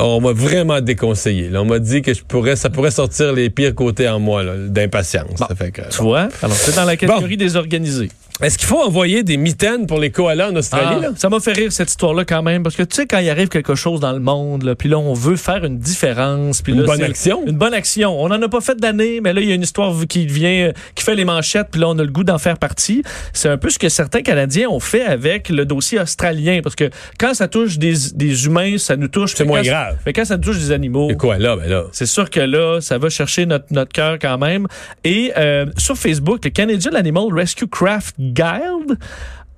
on 0.03 0.21
m'a 0.21 0.31
vraiment 0.33 0.81
déconseillé. 0.81 1.49
là. 1.49 1.61
On 1.61 1.65
m'a 1.65 1.79
dit 1.79 2.01
que 2.01 2.13
je 2.13 2.23
pourrais, 2.23 2.55
ça 2.55 2.69
pourrait 2.69 2.91
sortir 2.91 3.33
les 3.33 3.49
pires 3.49 3.73
côtés 3.75 4.07
en 4.09 4.19
moi, 4.19 4.43
d'impatience. 4.67 5.39
Que- 5.71 5.89
Tu 5.89 6.01
vois? 6.01 6.29
Alors, 6.41 6.55
c'est 6.55 6.75
dans 6.75 6.85
la 6.85 6.97
catégorie 6.97 7.37
des 7.37 7.55
organisés. 7.55 8.09
Est-ce 8.41 8.57
qu'il 8.57 8.67
faut 8.67 8.81
envoyer 8.81 9.23
des 9.23 9.37
mitaines 9.37 9.87
pour 9.87 9.97
les 9.97 10.11
koalas 10.11 10.49
en 10.51 10.55
Australie? 10.57 10.95
Ah, 10.97 11.01
là? 11.01 11.09
ça 11.15 11.29
m'a 11.29 11.39
fait 11.39 11.53
rire 11.53 11.71
cette 11.71 11.89
histoire-là 11.89 12.25
quand 12.25 12.43
même, 12.43 12.63
parce 12.63 12.75
que 12.75 12.83
tu 12.83 12.95
sais, 12.95 13.05
quand 13.05 13.19
il 13.19 13.29
arrive 13.29 13.47
quelque 13.47 13.75
chose 13.75 14.01
dans 14.01 14.11
le 14.11 14.19
monde, 14.19 14.75
puis 14.77 14.89
là, 14.89 14.97
on 14.99 15.13
veut 15.13 15.37
faire 15.37 15.63
une 15.63 15.77
différence. 15.79 16.61
puis 16.61 16.73
Une 16.73 16.81
là, 16.81 16.85
bonne 16.87 17.01
action? 17.03 17.43
Une 17.47 17.57
bonne 17.57 17.73
action. 17.73 18.21
On 18.21 18.27
n'en 18.27 18.41
a 18.41 18.49
pas 18.49 18.59
fait 18.61 18.75
d'année, 18.75 19.21
mais 19.21 19.31
là, 19.31 19.39
il 19.39 19.47
y 19.47 19.51
a 19.51 19.55
une 19.55 19.61
histoire 19.61 19.93
qui 20.09 20.25
vient, 20.25 20.71
qui 20.95 21.03
fait 21.03 21.15
les 21.15 21.23
manchettes, 21.23 21.67
puis 21.71 21.79
là, 21.79 21.87
on 21.89 21.97
a 21.97 22.03
le 22.03 22.11
goût 22.11 22.25
d'en 22.25 22.37
faire 22.37 22.57
partie. 22.57 23.03
C'est 23.31 23.47
un 23.47 23.57
peu 23.57 23.69
ce 23.69 23.79
que 23.79 23.87
certains 23.87 24.21
Canadiens 24.21 24.67
ont 24.69 24.81
fait 24.81 25.05
avec 25.05 25.47
le 25.49 25.65
dossier 25.65 25.99
australien, 26.01 26.59
parce 26.61 26.75
que 26.75 26.89
quand 27.17 27.33
ça 27.33 27.47
touche 27.47 27.77
des, 27.77 27.93
des 28.15 28.45
humains, 28.47 28.77
ça 28.77 28.97
nous 28.97 29.07
touche. 29.07 29.33
C'est 29.35 29.45
moins 29.45 29.61
quand- 29.61 29.67
grave. 29.69 29.97
Mais 30.05 30.11
quand 30.13 30.25
ça 30.25 30.37
touche 30.37 30.57
des 30.57 30.71
animaux, 30.73 31.07
Les 31.07 31.15
koalas, 31.15 31.55
ben 31.55 31.69
là. 31.69 31.83
c'est 31.93 32.05
sûr 32.05 32.29
que 32.29 32.41
là, 32.41 32.81
ça 32.81 32.97
va 32.97 33.09
chercher 33.09 33.45
notre, 33.45 33.65
notre 33.71 33.93
cœur 33.93 34.17
quand 34.19 34.37
même. 34.37 34.67
Et 35.05 35.31
euh, 35.37 35.65
sur 35.77 35.97
Facebook, 35.97 36.43
le 36.43 36.49
Canadian 36.49 36.91
Animal 36.95 37.25
Rescue 37.33 37.67
Craft 37.67 38.15
Guild 38.33 38.97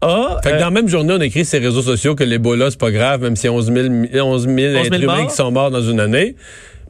a... 0.01 0.39
Fait 0.43 0.51
que 0.51 0.55
euh, 0.55 0.59
dans 0.59 0.65
la 0.65 0.71
même 0.71 0.87
journée, 0.87 1.13
on 1.13 1.21
écrit 1.21 1.45
sur 1.45 1.59
les 1.59 1.67
réseaux 1.67 1.81
sociaux 1.81 2.15
que 2.15 2.23
l'Ebola, 2.23 2.69
c'est 2.69 2.79
pas 2.79 2.91
grave, 2.91 3.21
même 3.21 3.35
s'il 3.35 3.49
y 3.49 3.53
a 3.53 3.55
11 3.55 3.73
000, 4.11 4.25
11 4.25 4.43
000 4.43 4.57
êtres 4.75 5.01
humains 5.01 5.25
qui 5.25 5.35
sont 5.35 5.51
morts 5.51 5.71
dans 5.71 5.81
une 5.81 5.99
année. 5.99 6.35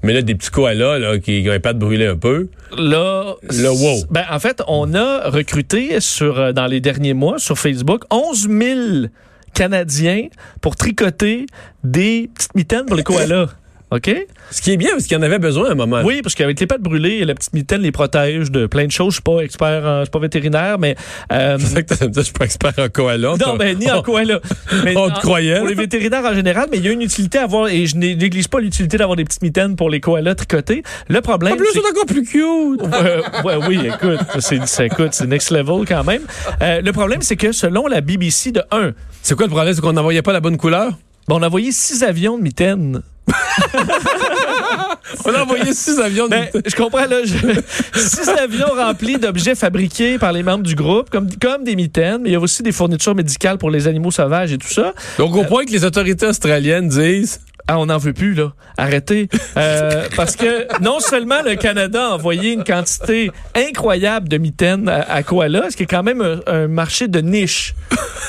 Mais 0.03 0.13
là, 0.13 0.21
des 0.21 0.35
petits 0.35 0.51
koalas 0.51 0.99
là, 0.99 1.17
qui, 1.17 1.41
qui 1.41 1.49
ont 1.49 1.53
les 1.53 1.59
pattes 1.59 1.79
brûlées 1.79 2.05
un 2.05 2.17
peu. 2.17 2.49
Là, 2.77 3.35
Le 3.41 3.69
wow. 3.69 4.03
Ben, 4.11 4.25
en 4.29 4.39
fait, 4.39 4.61
on 4.67 4.93
a 4.93 5.29
recruté 5.29 5.99
sur, 5.99 6.39
euh, 6.39 6.51
dans 6.51 6.67
les 6.67 6.81
derniers 6.81 7.13
mois 7.13 7.39
sur 7.39 7.57
Facebook 7.57 8.03
11 8.11 8.47
000 8.49 8.79
Canadiens 9.53 10.27
pour 10.61 10.75
tricoter 10.75 11.47
des 11.83 12.29
petites 12.35 12.53
mitaines 12.53 12.85
pour 12.85 12.95
les 12.95 13.03
koalas. 13.03 13.47
OK? 13.89 14.13
Ce 14.51 14.61
qui 14.61 14.73
est 14.73 14.77
bien, 14.77 14.89
parce 14.91 15.05
qu'il 15.05 15.13
y 15.15 15.19
en 15.19 15.21
avait 15.23 15.39
besoin 15.39 15.69
à 15.69 15.71
un 15.71 15.75
moment. 15.75 16.01
Oui, 16.03 16.21
parce 16.21 16.35
qu'avec 16.35 16.59
les 16.59 16.67
pattes 16.67 16.81
brûlées, 16.81 17.23
la 17.23 17.33
petite 17.35 17.53
mitaine 17.53 17.81
les 17.81 17.93
protège 17.93 18.51
de 18.51 18.65
plein 18.67 18.85
de 18.85 18.91
choses. 18.91 19.11
Je 19.13 19.15
suis 19.15 19.21
pas 19.21 19.39
expert, 19.39 19.85
en- 19.85 19.99
je 19.99 20.05
suis 20.05 20.11
pas 20.11 20.19
vétérinaire, 20.19 20.77
mais... 20.77 20.95
euh, 21.31 21.57
que 21.75 22.05
dit, 22.05 22.11
je 22.17 22.21
suis 22.21 22.33
pas 22.33 22.45
expert 22.45 22.73
en 22.77 22.89
koala. 22.89 23.35
non, 23.39 23.55
ben, 23.55 23.77
ni 23.77 23.89
en 23.89 24.01
koala. 24.01 24.41
Mais 24.83 24.93
On 24.97 25.09
te 25.09 25.19
croyait, 25.21 25.59
Pour 25.59 25.67
les 25.67 25.75
vétérinaires 25.75 26.25
en 26.25 26.33
général, 26.33 26.67
mais 26.69 26.77
il 26.77 26.85
y 26.85 26.89
a 26.89 26.91
une 26.91 27.01
utilité 27.01 27.37
à 27.37 27.43
avoir, 27.43 27.69
et 27.69 27.85
je 27.85 27.95
né- 27.95 28.15
néglige 28.15 28.49
pas 28.49 28.59
l'utilité 28.59 28.97
d'avoir 28.97 29.15
des 29.15 29.23
petites 29.23 29.41
mitaines 29.41 29.77
pour 29.77 29.89
les 29.89 30.01
koalas 30.01 30.35
tricotés. 30.35 30.83
Le 31.07 31.21
problème, 31.21 31.53
En 31.53 31.57
plus, 31.57 31.67
c'est 31.71 31.79
encore 31.79 32.05
plus 32.05 32.23
cute. 32.23 32.81
Euh, 32.93 33.21
ouais, 33.45 33.55
oui, 33.67 33.79
écoute, 33.87 34.19
c'est, 34.39 35.25
next 35.27 35.51
level 35.51 35.85
quand 35.87 36.03
même. 36.03 36.23
Euh, 36.61 36.81
le 36.81 36.91
problème, 36.91 37.21
c'est 37.21 37.37
que 37.37 37.53
selon 37.53 37.87
la 37.87 38.01
BBC 38.01 38.51
de 38.51 38.61
1, 38.71 38.91
C'est 39.21 39.35
quoi 39.35 39.45
le 39.45 39.51
problème? 39.51 39.73
C'est 39.73 39.81
qu'on 39.81 39.93
n'envoyait 39.93 40.21
pas 40.21 40.33
la 40.33 40.39
bonne 40.41 40.57
couleur? 40.57 40.91
bon, 41.27 41.39
on 41.39 41.43
a 41.43 41.47
envoyé 41.47 41.71
six 41.71 42.03
avions 42.03 42.37
de 42.37 42.43
mitaines. 42.43 43.01
On 45.25 45.33
a 45.33 45.41
envoyé 45.43 45.73
six 45.73 45.99
avions 45.99 46.27
Ben, 46.27 46.47
je 46.65 46.75
comprends, 46.75 47.05
là. 47.05 47.23
je- 47.23 47.59
six 47.99 48.29
avions 48.29 48.69
remplis 48.75 49.17
d'objets 49.17 49.55
fabriqués 49.55 50.17
par 50.17 50.31
les 50.31 50.43
membres 50.43 50.63
du 50.63 50.75
groupe, 50.75 51.09
comme, 51.09 51.27
comme 51.41 51.63
des 51.63 51.75
mitaines, 51.75 52.21
mais 52.21 52.29
il 52.29 52.33
y 52.33 52.35
a 52.35 52.39
aussi 52.39 52.63
des 52.63 52.71
fournitures 52.71 53.15
médicales 53.15 53.57
pour 53.57 53.69
les 53.71 53.87
animaux 53.87 54.11
sauvages 54.11 54.53
et 54.53 54.57
tout 54.57 54.67
ça. 54.71 54.93
Donc, 55.17 55.35
au 55.35 55.43
point 55.43 55.65
que 55.65 55.71
les 55.71 55.83
autorités 55.85 56.27
australiennes 56.27 56.87
disent 56.89 57.39
Ah, 57.67 57.79
on 57.79 57.87
n'en 57.87 57.97
veut 57.97 58.13
plus, 58.13 58.33
là. 58.33 58.53
Arrêtez. 58.77 59.27
Euh, 59.57 60.07
parce 60.15 60.35
que 60.35 60.67
non 60.81 60.99
seulement 60.99 61.41
le 61.43 61.55
Canada 61.55 62.07
a 62.07 62.09
envoyé 62.13 62.53
une 62.53 62.63
quantité 62.63 63.29
incroyable 63.55 64.29
de 64.29 64.37
mitaines 64.37 64.87
à, 64.87 65.01
à 65.01 65.23
koala, 65.23 65.69
ce 65.69 65.75
qui 65.75 65.83
est 65.83 65.87
quand 65.87 66.03
même 66.03 66.21
un, 66.21 66.39
un 66.47 66.67
marché 66.67 67.07
de 67.07 67.19
niche. 67.19 67.75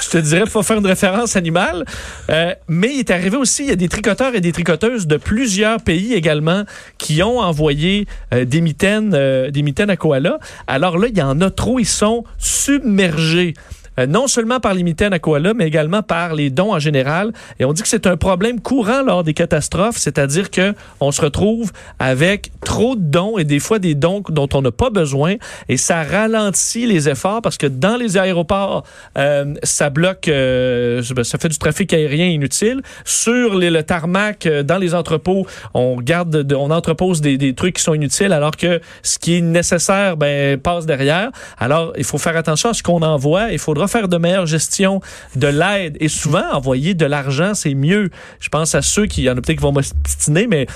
Je 0.02 0.10
te 0.10 0.18
dirais, 0.18 0.46
faut 0.46 0.62
faire 0.62 0.78
une 0.78 0.86
référence 0.86 1.36
animale. 1.36 1.84
Euh, 2.30 2.54
mais 2.68 2.88
il 2.94 3.00
est 3.00 3.10
arrivé 3.10 3.36
aussi, 3.36 3.64
il 3.64 3.68
y 3.68 3.72
a 3.72 3.76
des 3.76 3.88
tricoteurs 3.88 4.34
et 4.34 4.40
des 4.40 4.52
tricoteuses 4.52 5.06
de 5.06 5.16
plusieurs 5.16 5.80
pays 5.80 6.14
également 6.14 6.64
qui 6.98 7.22
ont 7.22 7.40
envoyé 7.40 8.06
euh, 8.32 8.44
des 8.44 8.60
mitaines, 8.60 9.12
euh, 9.14 9.50
des 9.50 9.62
mitaines 9.62 9.90
à 9.90 9.96
koala. 9.96 10.38
Alors 10.66 10.98
là, 10.98 11.08
il 11.08 11.16
y 11.16 11.22
en 11.22 11.40
a 11.40 11.50
trop, 11.50 11.78
ils 11.78 11.86
sont 11.86 12.24
submergés. 12.38 13.54
Euh, 13.98 14.06
non 14.06 14.26
seulement 14.26 14.60
par 14.60 14.74
les 14.74 14.84
à 15.00 15.18
koala, 15.18 15.52
mais 15.54 15.66
également 15.66 16.02
par 16.02 16.34
les 16.34 16.50
dons 16.50 16.72
en 16.72 16.78
général. 16.78 17.32
Et 17.58 17.64
on 17.64 17.72
dit 17.72 17.82
que 17.82 17.88
c'est 17.88 18.06
un 18.06 18.16
problème 18.16 18.60
courant 18.60 19.02
lors 19.02 19.22
des 19.22 19.34
catastrophes, 19.34 19.96
c'est-à-dire 19.98 20.50
que 20.50 20.74
on 21.00 21.12
se 21.12 21.20
retrouve 21.20 21.72
avec 21.98 22.50
trop 22.64 22.96
de 22.96 23.02
dons 23.02 23.38
et 23.38 23.44
des 23.44 23.58
fois 23.58 23.78
des 23.78 23.94
dons 23.94 24.22
dont 24.28 24.48
on 24.54 24.62
n'a 24.62 24.70
pas 24.70 24.90
besoin 24.90 25.34
et 25.68 25.76
ça 25.76 26.02
ralentit 26.02 26.86
les 26.86 27.08
efforts 27.08 27.42
parce 27.42 27.58
que 27.58 27.66
dans 27.66 27.96
les 27.96 28.16
aéroports, 28.16 28.84
euh, 29.18 29.54
ça 29.62 29.90
bloque, 29.90 30.28
euh, 30.28 31.02
ça 31.22 31.38
fait 31.38 31.48
du 31.48 31.58
trafic 31.58 31.92
aérien 31.92 32.26
inutile. 32.26 32.80
Sur 33.04 33.56
le 33.56 33.82
tarmac, 33.82 34.48
dans 34.64 34.78
les 34.78 34.94
entrepôts, 34.94 35.46
on 35.74 35.96
garde, 36.00 36.30
de- 36.30 36.54
on 36.54 36.70
entrepose 36.70 37.20
des, 37.20 37.36
des 37.36 37.54
trucs 37.54 37.76
qui 37.76 37.82
sont 37.82 37.94
inutiles 37.94 38.32
alors 38.32 38.56
que 38.56 38.80
ce 39.02 39.18
qui 39.18 39.36
est 39.36 39.40
nécessaire, 39.40 40.16
ben, 40.16 40.58
passe 40.58 40.86
derrière. 40.86 41.30
Alors, 41.58 41.92
il 41.96 42.04
faut 42.04 42.18
faire 42.18 42.36
attention 42.36 42.70
à 42.70 42.74
ce 42.74 42.82
qu'on 42.82 43.02
envoie. 43.02 43.52
Il 43.52 43.58
faudra 43.58 43.87
faire 43.88 44.06
de 44.08 44.16
meilleure 44.16 44.46
gestion 44.46 45.00
de 45.34 45.48
l'aide. 45.48 45.96
Et 46.00 46.08
souvent, 46.08 46.44
envoyer 46.52 46.94
de 46.94 47.04
l'argent, 47.06 47.54
c'est 47.54 47.74
mieux. 47.74 48.10
Je 48.40 48.48
pense 48.48 48.74
à 48.74 48.82
ceux 48.82 49.06
qui, 49.06 49.22
il 49.22 49.24
y 49.24 49.28
en 49.30 49.32
a 49.32 49.36
peut-être 49.36 49.56
qui 49.58 49.62
vont 49.62 49.72
m'ostiner, 49.72 50.46
mais 50.46 50.66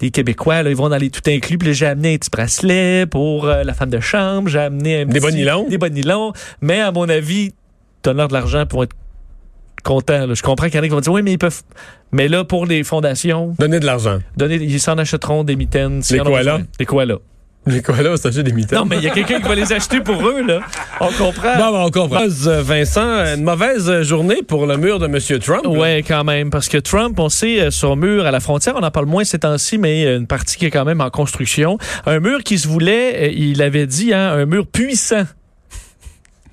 des 0.00 0.10
Québécois, 0.10 0.62
là, 0.62 0.70
ils 0.70 0.76
vont 0.76 0.88
dans 0.88 0.96
les 0.96 1.10
tout 1.10 1.22
inclus. 1.28 1.58
Puis 1.58 1.72
j'ai 1.74 1.86
amené 1.86 2.14
un 2.14 2.18
petit 2.18 2.30
bracelet 2.30 3.06
pour 3.06 3.46
euh, 3.46 3.62
la 3.62 3.74
femme 3.74 3.90
de 3.90 4.00
chambre. 4.00 4.48
J'ai 4.48 4.58
amené 4.58 5.02
un 5.02 5.06
Des 5.06 5.20
petit- 5.20 5.20
bonilons? 5.20 5.68
Des 5.68 5.78
bonilons. 5.78 6.32
Mais 6.60 6.80
à 6.80 6.90
mon 6.90 7.08
avis, 7.08 7.52
donneurs 8.02 8.28
de 8.28 8.32
l'argent 8.32 8.66
pour 8.66 8.82
être 8.84 8.92
contents. 9.84 10.26
là. 10.26 10.34
Je 10.34 10.42
comprends 10.42 10.66
qu'il 10.66 10.76
y 10.76 10.78
en 10.78 10.82
a 10.82 10.86
qui 10.86 10.92
vont 10.94 11.00
dire, 11.00 11.12
oui, 11.12 11.22
mais 11.22 11.32
ils 11.32 11.38
peuvent... 11.38 11.62
Mais 12.12 12.28
là, 12.28 12.44
pour 12.44 12.66
les 12.66 12.84
fondations, 12.84 13.54
Donner 13.58 13.80
de 13.80 13.86
l'argent. 13.86 14.18
donner, 14.36 14.56
ils 14.56 14.80
s'en 14.80 14.98
achèteront 14.98 15.44
des 15.44 15.56
mitaines. 15.56 16.02
s'ils 16.02 16.18
Les 16.18 16.22
koalas? 16.22 16.60
Les 16.78 16.86
koalas. 16.86 17.18
Les 17.64 17.80
koalas, 17.80 18.16
c'est 18.16 18.28
acheter 18.28 18.42
des 18.42 18.52
mitaines. 18.52 18.78
Non, 18.78 18.84
mais 18.84 18.96
il 18.96 19.04
y 19.04 19.06
a 19.06 19.10
quelqu'un 19.10 19.40
qui 19.40 19.46
va 19.46 19.54
les 19.54 19.72
acheter 19.72 20.00
pour 20.00 20.26
eux, 20.26 20.42
là. 20.42 20.60
On 21.00 21.06
comprend. 21.12 21.56
Bon, 21.56 21.72
ben, 21.72 21.84
on 21.86 21.90
comprend. 21.90 22.22
Euh, 22.22 22.62
Vincent, 22.62 23.24
une 23.36 23.44
mauvaise 23.44 24.02
journée 24.02 24.42
pour 24.42 24.66
le 24.66 24.76
mur 24.76 24.98
de 24.98 25.06
M. 25.06 25.18
Trump. 25.38 25.62
là. 25.64 25.70
Ouais, 25.70 26.04
quand 26.06 26.24
même, 26.24 26.50
parce 26.50 26.68
que 26.68 26.78
Trump, 26.78 27.18
on 27.20 27.28
sait, 27.28 27.60
euh, 27.60 27.70
son 27.70 27.94
mur 27.94 28.26
à 28.26 28.32
la 28.32 28.40
frontière, 28.40 28.74
on 28.76 28.82
en 28.82 28.90
parle 28.90 29.06
moins 29.06 29.22
ces 29.22 29.38
temps-ci, 29.38 29.78
mais 29.78 30.04
euh, 30.06 30.18
une 30.18 30.26
partie 30.26 30.56
qui 30.56 30.66
est 30.66 30.70
quand 30.70 30.84
même 30.84 31.00
en 31.00 31.10
construction. 31.10 31.78
Un 32.04 32.18
mur 32.18 32.42
qui 32.42 32.58
se 32.58 32.66
voulait, 32.66 33.32
il 33.32 33.62
avait 33.62 33.86
dit, 33.86 34.12
hein, 34.12 34.32
un 34.32 34.44
mur 34.46 34.66
puissant. 34.66 35.22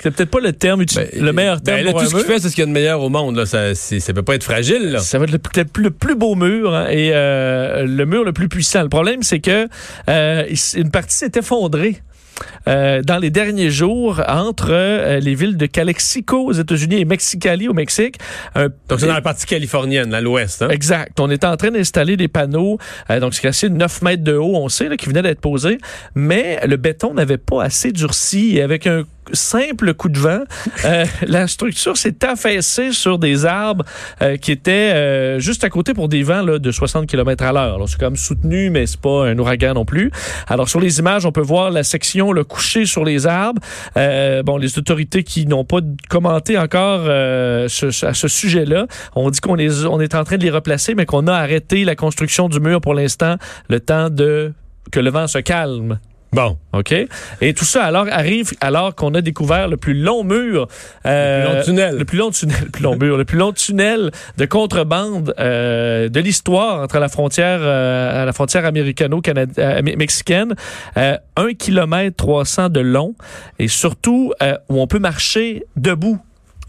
C'est 0.01 0.11
peut-être 0.11 0.29
pas 0.31 0.39
le 0.39 0.53
terme, 0.53 0.83
Ben, 0.95 1.07
le 1.19 1.33
meilleur 1.33 1.61
terme 1.61 1.79
ben, 1.79 1.85
là, 1.85 1.91
pour 1.91 2.01
tout 2.01 2.05
un 2.07 2.09
ce 2.09 2.15
qu'il 2.15 2.25
fait, 2.25 2.39
c'est 2.39 2.49
ce 2.49 2.55
qu'il 2.55 2.61
y 2.61 2.63
a 2.63 2.67
de 2.67 2.71
meilleur 2.71 3.01
au 3.01 3.09
monde. 3.09 3.35
Là. 3.35 3.45
Ça, 3.45 3.75
c'est- 3.75 3.99
ça 3.99 4.13
peut 4.13 4.23
pas 4.23 4.35
être 4.35 4.43
fragile. 4.43 4.91
Là. 4.91 4.99
Ça 4.99 5.17
va 5.19 5.25
être 5.25 5.31
le- 5.31 5.37
peut-être 5.39 5.77
le 5.77 5.91
plus 5.91 6.15
beau 6.15 6.35
mur 6.35 6.73
hein, 6.73 6.87
et 6.89 7.11
euh, 7.13 7.85
le 7.85 8.05
mur 8.05 8.23
le 8.23 8.33
plus 8.33 8.47
puissant. 8.49 8.81
Le 8.83 8.89
problème, 8.89 9.23
c'est 9.23 9.39
que 9.39 9.67
euh, 10.09 10.43
une 10.75 10.91
partie 10.91 11.15
s'est 11.15 11.31
effondrée. 11.35 12.01
euh, 12.69 13.01
dans 13.01 13.17
les 13.17 13.31
derniers 13.31 13.69
jours 13.69 14.21
entre 14.29 14.69
euh, 14.71 15.19
les 15.19 15.35
villes 15.35 15.57
de 15.57 15.65
Calexico 15.65 16.45
aux 16.45 16.53
États-Unis 16.53 17.01
et 17.01 17.03
Mexicali 17.05 17.67
au 17.67 17.73
Mexique. 17.73 18.15
Donc, 18.55 18.71
c'est 18.97 19.07
dans 19.07 19.13
la 19.13 19.19
partie 19.21 19.45
californienne, 19.45 20.13
à 20.13 20.21
l'ouest. 20.21 20.61
Hein? 20.61 20.69
Exact. 20.69 21.19
On 21.19 21.29
était 21.29 21.47
en 21.47 21.57
train 21.57 21.71
d'installer 21.71 22.15
des 22.15 22.29
panneaux, 22.29 22.77
euh, 23.09 23.19
donc 23.19 23.33
c'est 23.33 23.45
assez 23.47 23.67
9 23.69 24.01
mètres 24.03 24.23
de 24.23 24.35
haut, 24.35 24.55
on 24.55 24.69
sait, 24.69 24.87
là, 24.87 24.95
qui 24.95 25.07
venaient 25.07 25.21
d'être 25.21 25.41
posés, 25.41 25.79
mais 26.15 26.59
le 26.65 26.77
béton 26.77 27.13
n'avait 27.13 27.37
pas 27.37 27.61
assez 27.63 27.91
durci 27.91 28.55
et 28.57 28.61
avec 28.61 28.87
un 28.87 29.03
simple 29.33 29.93
coup 29.93 30.09
de 30.09 30.19
vent, 30.19 30.41
euh, 30.85 31.05
la 31.27 31.47
structure 31.47 31.97
s'est 31.97 32.23
affaissée 32.25 32.91
sur 32.91 33.19
des 33.19 33.45
arbres 33.45 33.85
euh, 34.21 34.37
qui 34.37 34.51
étaient 34.51 34.91
euh, 34.93 35.39
juste 35.39 35.63
à 35.63 35.69
côté 35.69 35.93
pour 35.93 36.07
des 36.09 36.23
vents 36.23 36.43
de 36.43 36.71
60 36.71 37.07
km 37.07 37.43
à 37.43 37.51
l'heure. 37.51 37.79
C'est 37.87 37.97
quand 37.99 38.07
même 38.07 38.15
soutenu, 38.15 38.69
mais 38.69 38.85
c'est 38.85 38.99
pas 38.99 39.27
un 39.27 39.37
ouragan 39.37 39.73
non 39.73 39.85
plus. 39.85 40.11
Alors 40.47 40.69
sur 40.69 40.79
les 40.79 40.99
images, 40.99 41.25
on 41.25 41.31
peut 41.31 41.41
voir 41.41 41.71
la 41.71 41.83
section 41.83 42.31
le 42.31 42.43
couché 42.43 42.85
sur 42.85 43.03
les 43.05 43.27
arbres. 43.27 43.61
Bon, 43.95 44.57
les 44.57 44.77
autorités 44.77 45.23
qui 45.23 45.45
n'ont 45.45 45.65
pas 45.65 45.79
commenté 46.09 46.57
encore 46.57 47.01
ce- 47.03 48.05
à 48.05 48.13
ce 48.13 48.27
sujet-là, 48.27 48.87
on 49.15 49.29
dit 49.29 49.39
qu'on 49.39 49.57
est 49.57 50.15
en 50.15 50.23
train 50.23 50.37
de 50.37 50.43
les 50.43 50.49
replacer, 50.49 50.95
mais 50.95 51.05
qu'on 51.05 51.27
a 51.27 51.33
arrêté 51.33 51.85
la 51.85 51.95
construction 51.95 52.49
du 52.49 52.59
mur 52.59 52.81
pour 52.81 52.93
l'instant, 52.93 53.35
le 53.69 53.79
temps 53.79 54.09
de 54.09 54.53
que 54.91 54.99
le 54.99 55.09
vent 55.11 55.27
se 55.27 55.37
calme. 55.39 55.99
Bon. 56.31 56.57
OK? 56.73 56.93
Et 57.41 57.53
tout 57.55 57.65
ça 57.65 57.85
alors 57.85 58.05
arrive 58.11 58.51
alors 58.61 58.93
qu'on 58.93 59.15
a 59.15 59.21
découvert 59.21 59.67
le 59.67 59.77
plus 59.77 59.95
long 59.95 60.23
mur. 60.23 60.67
euh, 61.07 61.41
Le 61.41 61.47
plus 61.47 61.55
long 61.57 61.63
tunnel. 61.63 61.97
Le 61.97 62.05
plus 62.05 62.17
long 62.19 62.29
tunnel, 62.31 62.57
le 62.65 62.69
plus 62.69 62.83
long 62.83 62.95
mur, 62.97 63.17
le 63.17 63.25
plus 63.25 63.37
long 63.37 63.51
tunnel 63.51 64.11
de 64.37 64.45
contrebande 64.45 65.33
euh, 65.39 66.07
de 66.07 66.19
l'histoire 66.19 66.83
entre 66.83 66.99
la 66.99 67.09
frontière, 67.09 67.59
euh, 67.61 68.21
à 68.21 68.25
la 68.25 68.33
frontière 68.33 68.63
américano-mexicaine. 68.65 70.53
Euh, 70.97 71.17
un 71.35 71.53
kilomètre 71.53 72.15
300 72.17 72.69
de 72.69 72.79
long 72.79 73.15
et 73.57 73.67
surtout 73.67 74.33
euh, 74.43 74.55
où 74.69 74.79
on 74.79 74.87
peut 74.87 74.99
marcher 74.99 75.63
debout. 75.77 76.19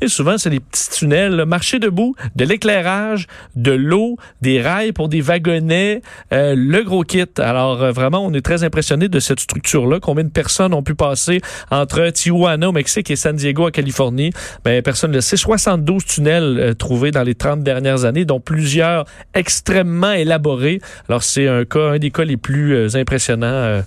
Et 0.00 0.08
souvent, 0.08 0.38
c'est 0.38 0.50
des 0.50 0.60
petits 0.60 0.90
tunnels, 0.90 1.32
là, 1.36 1.44
marcher 1.44 1.78
debout, 1.78 2.14
de 2.34 2.44
l'éclairage, 2.44 3.26
de 3.56 3.72
l'eau, 3.72 4.16
des 4.40 4.60
rails 4.62 4.92
pour 4.92 5.08
des 5.08 5.20
wagonnets, 5.20 6.00
euh, 6.32 6.54
le 6.56 6.82
gros 6.82 7.02
kit. 7.02 7.24
Alors, 7.38 7.82
euh, 7.82 7.92
vraiment, 7.92 8.24
on 8.24 8.32
est 8.32 8.40
très 8.40 8.64
impressionné 8.64 9.08
de 9.08 9.20
cette 9.20 9.40
structure-là. 9.40 9.98
Combien 10.00 10.24
de 10.24 10.30
personnes 10.30 10.72
ont 10.74 10.82
pu 10.82 10.94
passer 10.94 11.40
entre 11.70 12.08
Tijuana 12.10 12.68
au 12.68 12.72
Mexique 12.72 13.10
et 13.10 13.16
San 13.16 13.36
Diego 13.36 13.66
en 13.66 13.70
Californie? 13.70 14.30
Ben, 14.64 14.82
personne 14.82 15.10
ne 15.10 15.16
le 15.16 15.20
sait. 15.20 15.36
72 15.36 16.04
tunnels 16.04 16.58
euh, 16.58 16.74
trouvés 16.74 17.10
dans 17.10 17.22
les 17.22 17.34
30 17.34 17.62
dernières 17.62 18.04
années, 18.04 18.24
dont 18.24 18.40
plusieurs 18.40 19.04
extrêmement 19.34 20.12
élaborés. 20.12 20.80
Alors, 21.08 21.22
c'est 21.22 21.46
un 21.48 21.64
cas, 21.64 21.90
un 21.92 21.98
des 21.98 22.10
cas 22.10 22.24
les 22.24 22.36
plus 22.36 22.74
euh, 22.74 22.88
impressionnants. 22.94 23.46
euh. 23.46 23.82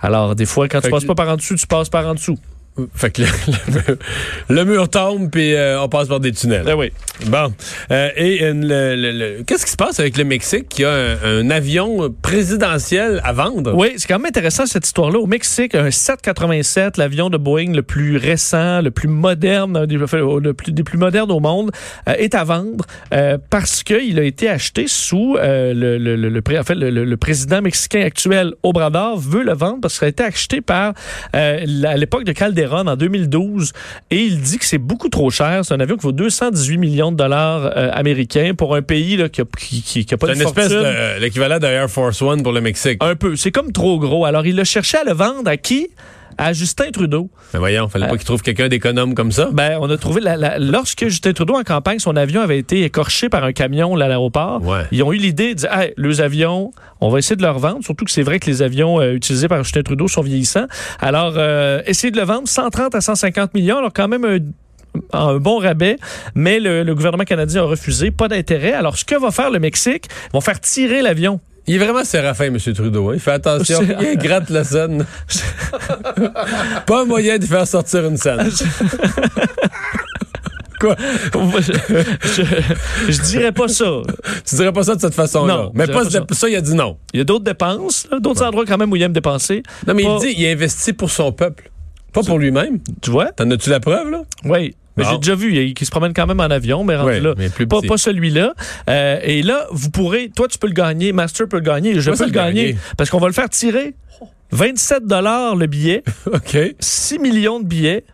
alors, 0.00 0.34
des 0.36 0.46
fois, 0.46 0.68
quand 0.68 0.80
tu 0.80 0.90
passes 0.90 1.02
que- 1.02 1.08
pas 1.08 1.14
par 1.14 1.28
en 1.28 1.36
dessous, 1.36 1.56
tu 1.56 1.66
passes 1.66 1.88
par 1.88 2.06
en 2.06 2.14
dessous. 2.14 2.38
Fait 2.94 3.10
que 3.10 3.22
le, 3.22 3.28
le- 3.88 3.98
le 4.48 4.64
mur 4.64 4.88
tombe, 4.88 5.30
puis 5.30 5.54
euh, 5.54 5.80
on 5.82 5.88
passe 5.88 6.08
par 6.08 6.20
des 6.20 6.32
tunnels. 6.32 6.62
Ben 6.64 6.74
oui. 6.74 6.90
Bon. 7.26 7.52
Euh, 7.90 8.08
et 8.16 8.38
le- 8.52 9.42
qu'est-ce 9.42 9.66
qui 9.66 9.72
se 9.72 9.76
passe 9.76 10.00
avec 10.00 10.16
le 10.16 10.24
Mexique? 10.24 10.68
Qui 10.70 10.84
a 10.84 10.90
un, 10.92 11.16
un 11.22 11.50
avion 11.50 12.14
présidentiel 12.22 13.20
à 13.24 13.32
vendre? 13.32 13.74
Oui, 13.74 13.92
c'est 13.96 14.08
quand 14.08 14.18
même 14.18 14.26
intéressant 14.26 14.64
cette 14.66 14.86
histoire-là. 14.86 15.18
Au 15.18 15.26
Mexique, 15.26 15.74
un 15.74 15.90
787, 15.90 16.96
l'avion 16.96 17.28
de 17.30 17.36
Boeing 17.36 17.72
le 17.74 17.82
plus 17.82 18.16
récent, 18.16 18.80
le 18.80 18.90
plus 18.90 19.08
moderne, 19.08 19.84
des, 19.86 19.96
le 19.96 20.52
plus, 20.54 20.72
des 20.72 20.82
plus 20.82 20.98
modernes 20.98 21.30
au 21.30 21.40
monde, 21.40 21.70
euh, 22.08 22.14
est 22.18 22.34
à 22.34 22.44
vendre 22.44 22.84
parce 23.50 23.82
qu'il 23.82 24.18
a 24.18 24.22
été 24.22 24.48
acheté 24.48 24.86
sous 24.88 25.36
le, 25.38 25.98
le, 25.98 26.42
en 26.58 26.62
fait, 26.64 27.16
président 27.16 27.60
mexicain 27.62 28.00
actuel, 28.00 28.54
Obrador, 28.62 29.18
veut 29.18 29.42
le 29.44 29.52
vendre 29.52 29.80
parce 29.82 29.98
qu'il 29.98 30.06
a 30.06 30.08
été 30.08 30.24
acheté 30.24 30.60
par 30.60 30.94
à 31.32 31.96
l'époque 31.96 32.24
de 32.24 32.32
Calderon 32.62 32.86
en 32.86 32.96
2012 32.96 33.72
et 34.10 34.16
il 34.16 34.40
dit 34.40 34.58
que 34.58 34.64
c'est 34.64 34.78
beaucoup 34.78 35.08
trop 35.08 35.30
cher. 35.30 35.64
C'est 35.64 35.74
un 35.74 35.80
avion 35.80 35.96
qui 35.96 36.02
vaut 36.02 36.12
218 36.12 36.78
millions 36.78 37.12
de 37.12 37.16
dollars 37.16 37.72
euh, 37.76 37.90
américains 37.92 38.54
pour 38.56 38.74
un 38.76 38.82
pays 38.82 39.16
là, 39.16 39.28
qui, 39.28 39.40
a, 39.40 39.44
qui, 39.58 39.82
qui- 39.82 40.04
qui 40.04 40.14
a 40.14 40.16
pas 40.16 40.26
de 40.28 40.34
une 40.34 40.40
espèce 40.42 40.68
fortune. 40.72 40.80
de 40.82 40.84
euh, 40.86 41.18
l'équivalent 41.18 41.58
de 41.58 41.66
Air 41.66 41.90
Force 41.90 42.20
One 42.22 42.42
pour 42.42 42.52
le 42.52 42.60
Mexique. 42.60 42.98
Un 43.02 43.16
peu. 43.16 43.36
C'est 43.36 43.50
comme 43.50 43.72
trop 43.72 43.98
gros. 43.98 44.24
Alors, 44.24 44.46
il 44.46 44.58
a 44.60 44.64
cherché 44.64 44.98
à 44.98 45.04
le 45.04 45.12
vendre 45.12 45.48
à 45.48 45.56
qui? 45.56 45.88
À 46.38 46.52
Justin 46.52 46.90
Trudeau. 46.90 47.30
Mais 47.52 47.58
voyons, 47.58 47.88
fallait 47.88 48.08
pas 48.08 48.16
qu'il 48.16 48.24
trouve 48.24 48.42
quelqu'un 48.42 48.68
d'économe 48.68 49.14
comme 49.14 49.32
ça. 49.32 49.48
Ben, 49.52 49.78
on 49.80 49.88
a 49.90 49.96
trouvé 49.96 50.20
la, 50.20 50.36
la- 50.36 50.58
lorsque 50.58 51.04
Justin 51.08 51.32
Trudeau 51.32 51.54
en 51.56 51.62
campagne, 51.62 51.98
son 51.98 52.16
avion 52.16 52.40
avait 52.40 52.58
été 52.58 52.82
écorché 52.84 53.28
par 53.28 53.44
un 53.44 53.52
camion 53.52 53.94
là, 53.96 54.06
à 54.06 54.08
l'aéroport. 54.08 54.62
Ouais. 54.62 54.82
Ils 54.92 55.02
ont 55.02 55.12
eu 55.12 55.16
l'idée 55.18 55.54
de 55.54 55.60
dire, 55.60 55.72
hey, 55.72 55.92
les 55.96 56.20
avions, 56.20 56.70
on 57.00 57.08
va 57.10 57.18
essayer 57.18 57.36
de 57.36 57.42
leur 57.42 57.58
vendre. 57.58 57.82
Surtout 57.84 58.04
que 58.04 58.10
c'est 58.10 58.22
vrai 58.22 58.38
que 58.38 58.46
les 58.46 58.62
avions 58.62 59.00
euh, 59.00 59.12
utilisés 59.14 59.48
par 59.48 59.62
Justin 59.62 59.82
Trudeau 59.82 60.08
sont 60.08 60.22
vieillissants. 60.22 60.66
Alors, 61.00 61.34
euh, 61.36 61.82
essayer 61.86 62.10
de 62.10 62.18
le 62.18 62.24
vendre 62.24 62.48
130 62.48 62.94
à 62.94 63.00
150 63.00 63.54
millions. 63.54 63.78
Alors, 63.78 63.92
quand 63.92 64.08
même 64.08 64.24
un 64.24 64.38
un 65.14 65.38
bon 65.38 65.56
rabais, 65.58 65.96
mais 66.34 66.60
le, 66.60 66.82
le 66.82 66.94
gouvernement 66.94 67.24
canadien 67.24 67.62
a 67.62 67.64
refusé, 67.64 68.10
pas 68.10 68.28
d'intérêt. 68.28 68.72
Alors, 68.74 68.98
ce 68.98 69.06
que 69.06 69.14
va 69.18 69.30
faire 69.30 69.50
le 69.50 69.58
Mexique, 69.58 70.04
ils 70.26 70.32
vont 70.34 70.42
faire 70.42 70.60
tirer 70.60 71.00
l'avion. 71.00 71.40
Il 71.66 71.74
est 71.76 71.78
vraiment 71.78 72.04
séraphin, 72.04 72.46
M. 72.46 72.58
Trudeau. 72.58 73.10
hein. 73.10 73.14
Il 73.14 73.20
fait 73.20 73.30
attention. 73.32 73.78
Il 74.00 74.18
gratte 74.18 74.50
la 74.50 74.64
scène. 74.64 75.06
pas 76.86 77.04
moyen 77.04 77.38
de 77.38 77.44
faire 77.44 77.66
sortir 77.66 78.04
une 78.06 78.16
scène. 78.16 78.50
Quoi? 80.80 80.96
je, 81.60 81.72
je, 82.24 82.42
je 83.12 83.22
dirais 83.22 83.52
pas 83.52 83.68
ça. 83.68 83.84
Tu 84.44 84.56
dirais 84.56 84.72
pas 84.72 84.82
ça 84.82 84.96
de 84.96 85.00
cette 85.00 85.14
façon-là. 85.14 85.54
Non, 85.56 85.70
Mais 85.74 85.86
pas 85.86 86.04
pas 86.04 86.10
ça. 86.34 86.48
il 86.48 86.56
a 86.56 86.60
dit 86.60 86.74
non. 86.74 86.96
Il 87.14 87.18
y 87.18 87.20
a 87.20 87.24
d'autres 87.24 87.44
dépenses, 87.44 88.08
d'autres 88.20 88.42
endroits 88.44 88.64
quand 88.66 88.78
même 88.78 88.90
où 88.90 88.96
il 88.96 89.02
aime 89.02 89.12
dépenser. 89.12 89.62
Non, 89.86 89.94
mais 89.94 90.02
Pas- 90.02 90.18
il 90.20 90.26
dit 90.26 90.34
il 90.42 90.46
investit 90.48 90.92
pour 90.92 91.10
son 91.12 91.30
peuple. 91.30 91.70
Pas 92.12 92.22
pour 92.24 92.38
lui-même. 92.40 92.80
Tu 93.00 93.10
vois? 93.12 93.26
T'en 93.30 93.48
as-tu 93.52 93.70
la 93.70 93.78
preuve, 93.78 94.10
là? 94.10 94.22
Oui. 94.44 94.74
Mais 94.96 95.04
j'ai 95.10 95.16
déjà 95.18 95.34
vu, 95.34 95.54
il, 95.54 95.74
qui 95.74 95.86
se 95.86 95.90
promène 95.90 96.12
quand 96.12 96.26
même 96.26 96.40
en 96.40 96.44
avion, 96.50 96.84
mais 96.84 96.96
rendu 96.96 97.20
là. 97.20 97.34
mais 97.38 97.48
plus 97.48 97.66
pas, 97.66 97.80
pas 97.80 97.96
celui-là. 97.96 98.52
Euh, 98.90 99.18
et 99.22 99.42
là, 99.42 99.66
vous 99.70 99.90
pourrez, 99.90 100.30
toi, 100.34 100.48
tu 100.48 100.58
peux 100.58 100.66
le 100.66 100.74
gagner, 100.74 101.12
Master 101.12 101.48
peut 101.48 101.56
le 101.56 101.62
gagner, 101.62 101.98
je 102.00 102.10
Moi, 102.10 102.18
peux 102.18 102.24
le 102.26 102.30
gagner. 102.30 102.64
gagner. 102.72 102.78
Parce 102.98 103.08
qu'on 103.10 103.18
va 103.18 103.26
le 103.28 103.32
faire 103.32 103.48
tirer. 103.48 103.94
27 104.50 105.06
dollars 105.06 105.56
le 105.56 105.66
billet, 105.66 106.02
OK. 106.26 106.56
6 106.78 107.18
millions 107.18 107.58
de 107.60 107.64
billets. 107.66 108.04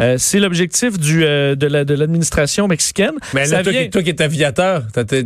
Euh, 0.00 0.16
c'est 0.18 0.40
l'objectif 0.40 0.98
du 0.98 1.24
euh, 1.24 1.54
de 1.54 1.68
la- 1.68 1.84
de 1.84 1.94
l'administration 1.94 2.66
mexicaine. 2.66 3.12
Mais 3.32 3.46
là, 3.46 3.62
toi, 3.62 3.70
vient- 3.70 3.84
qui- 3.84 3.90
toi 3.90 4.02
qui 4.02 4.10
es 4.10 4.22
aviateur, 4.22 4.82
t'as, 4.92 5.04
Ben, 5.04 5.22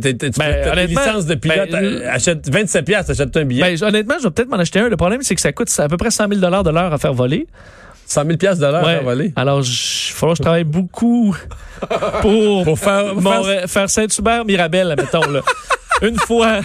honnêtement, 0.71 1.01
licences 1.05 1.25
de 1.25 1.33
pilote, 1.35 1.71
ben, 1.71 2.03
achète 2.07 2.47
27 2.53 2.85
piastres, 2.85 3.09
achète 3.11 3.35
un 3.35 3.45
billet. 3.45 3.61
Ben, 3.63 3.83
honnêtement, 3.83 4.15
je 4.19 4.25
vais 4.25 4.29
peut-être 4.31 4.49
m'en 4.49 4.57
acheter 4.57 4.79
un. 4.79 4.89
Le 4.89 4.95
problème, 4.97 5.21
c'est 5.23 5.33
que 5.33 5.41
ça 5.41 5.51
coûte 5.53 5.73
à 5.79 5.87
peu 5.87 5.97
près 5.97 6.11
100 6.11 6.27
000 6.27 6.39
dollars 6.39 6.63
de 6.63 6.69
l'heure 6.69 6.93
à 6.93 6.97
faire 6.99 7.13
voler. 7.15 7.47
100 8.11 8.25
000 8.25 8.37
piastres 8.37 8.65
de 8.65 8.71
l'heure 8.71 8.83
Ouais. 8.85 8.95
à 8.95 9.01
voler. 9.01 9.33
Alors, 9.35 9.61
il 9.61 10.13
falloir 10.13 10.33
que 10.33 10.37
je 10.39 10.41
travaille 10.43 10.63
beaucoup 10.63 11.35
pour, 12.21 12.63
Pour 12.65 12.79
faire... 12.79 13.13
Mon- 13.15 13.43
faire- 13.43 13.69
faire 13.69 13.89
Saint-Hubert 13.89 14.45
Mirabel, 14.45 14.95
mettons 14.97 15.29
là. 15.29 15.41
Une 16.01 16.17
fois, 16.17 16.61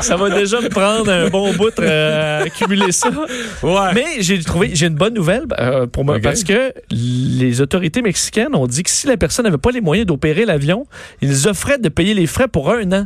ça 0.00 0.16
va 0.16 0.30
déjà 0.30 0.58
me 0.62 0.70
prendre 0.70 1.10
un 1.10 1.28
bon 1.28 1.52
bout 1.52 1.78
euh, 1.78 2.40
à 2.40 2.44
accumuler 2.44 2.90
ça. 2.90 3.10
Ouais. 3.62 3.92
Mais 3.94 4.06
j'ai 4.20 4.42
trouvé, 4.42 4.70
j'ai 4.72 4.86
une 4.86 4.94
bonne 4.94 5.12
nouvelle 5.12 5.44
euh, 5.58 5.86
pour 5.86 6.06
moi 6.06 6.16
parce 6.22 6.42
que 6.42 6.72
les 6.90 7.60
autorités 7.60 8.00
mexicaines 8.00 8.54
ont 8.54 8.66
dit 8.66 8.82
que 8.82 8.88
si 8.88 9.06
la 9.06 9.18
personne 9.18 9.44
n'avait 9.44 9.58
pas 9.58 9.72
les 9.72 9.82
moyens 9.82 10.06
d'opérer 10.06 10.46
l'avion, 10.46 10.86
ils 11.20 11.48
offraient 11.48 11.76
de 11.76 11.90
payer 11.90 12.14
les 12.14 12.26
frais 12.26 12.48
pour 12.48 12.70
un 12.70 12.90
an. 12.92 13.04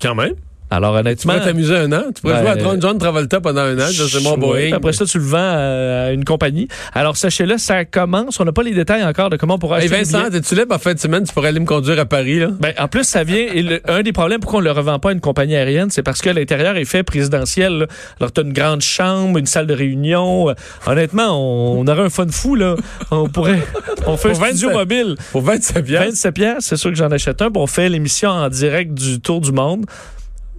Quand 0.00 0.14
même. 0.14 0.36
Alors, 0.74 0.94
honnêtement. 0.94 1.34
Tu 1.34 1.38
pourrais 1.38 1.50
t'amuser 1.50 1.76
un 1.76 1.92
an. 1.92 2.02
Tu 2.14 2.22
pourrais 2.22 2.42
Ben, 2.42 2.58
jouer 2.58 2.70
à 2.70 2.80
John 2.80 2.98
Travolta 2.98 3.40
pendant 3.40 3.60
un 3.60 3.78
an. 3.78 3.86
C'est 3.90 4.22
mon 4.22 4.38
Boeing. 4.38 4.72
Après 4.72 4.92
ça, 4.92 5.04
tu 5.04 5.18
le 5.18 5.24
vends 5.24 5.38
à, 5.38 6.10
une 6.12 6.24
compagnie. 6.24 6.68
Alors, 6.94 7.16
sachez-le, 7.16 7.58
ça 7.58 7.84
commence. 7.84 8.40
On 8.40 8.44
n'a 8.44 8.52
pas 8.52 8.62
les 8.62 8.72
détails 8.72 9.04
encore 9.04 9.28
de 9.30 9.36
comment 9.36 9.54
on 9.54 9.58
pourra 9.58 9.76
acheter 9.76 9.88
Vincent, 9.88 10.30
es-tu 10.30 10.54
libre 10.54 10.74
en 10.74 10.78
fin 10.78 10.94
de 10.94 10.98
semaine? 10.98 11.24
Tu 11.24 11.32
pourrais 11.34 11.48
aller 11.48 11.60
me 11.60 11.66
conduire 11.66 11.98
à 12.00 12.06
Paris, 12.06 12.38
là? 12.40 12.48
Ben, 12.58 12.72
en 12.78 12.88
plus, 12.88 13.04
ça 13.04 13.22
vient. 13.24 13.46
Et 13.52 13.62
le- 13.62 13.80
un 13.88 14.02
des 14.02 14.12
problèmes 14.12 14.40
pourquoi 14.40 14.60
on 14.60 14.62
ne 14.62 14.66
le 14.66 14.72
revend 14.72 14.98
pas 14.98 15.10
à 15.10 15.12
une 15.12 15.20
compagnie 15.20 15.56
aérienne, 15.56 15.90
c'est 15.90 16.02
parce 16.02 16.20
que 16.22 16.30
l'intérieur 16.30 16.76
est 16.76 16.84
fait 16.84 17.02
présidentiel. 17.02 17.72
là. 17.78 17.86
Alors, 18.20 18.32
tu 18.32 18.40
as 18.40 18.44
une 18.44 18.52
grande 18.52 18.80
chambre, 18.80 19.38
une 19.38 19.46
salle 19.46 19.66
de 19.66 19.74
réunion. 19.74 20.48
Euh, 20.48 20.54
honnêtement, 20.86 21.28
on, 21.32 21.80
on 21.80 21.86
aurait 21.86 22.02
un 22.04 22.10
fun 22.10 22.26
fou. 22.30 22.54
là. 22.54 22.76
On 23.10 23.28
pourrait. 23.28 23.60
On 24.06 24.16
fait 24.16 24.30
un 24.30 24.32
Pour 24.34 24.46
studio 24.46 24.68
27 24.70 24.72
mobile. 24.72 25.14
Pour 25.32 25.42
27 25.42 25.84
piastres. 25.84 26.06
27 26.08 26.34
piastres, 26.34 26.62
c'est 26.62 26.76
sûr 26.76 26.90
que 26.90 26.96
j'en 26.96 27.10
achète 27.10 27.42
un. 27.42 27.50
Puis 27.50 27.60
on 27.62 27.66
fait 27.66 27.88
l'émission 27.88 28.30
en 28.30 28.48
direct 28.48 28.94
du 28.94 29.20
Tour 29.20 29.40
du 29.40 29.52
Monde. 29.52 29.84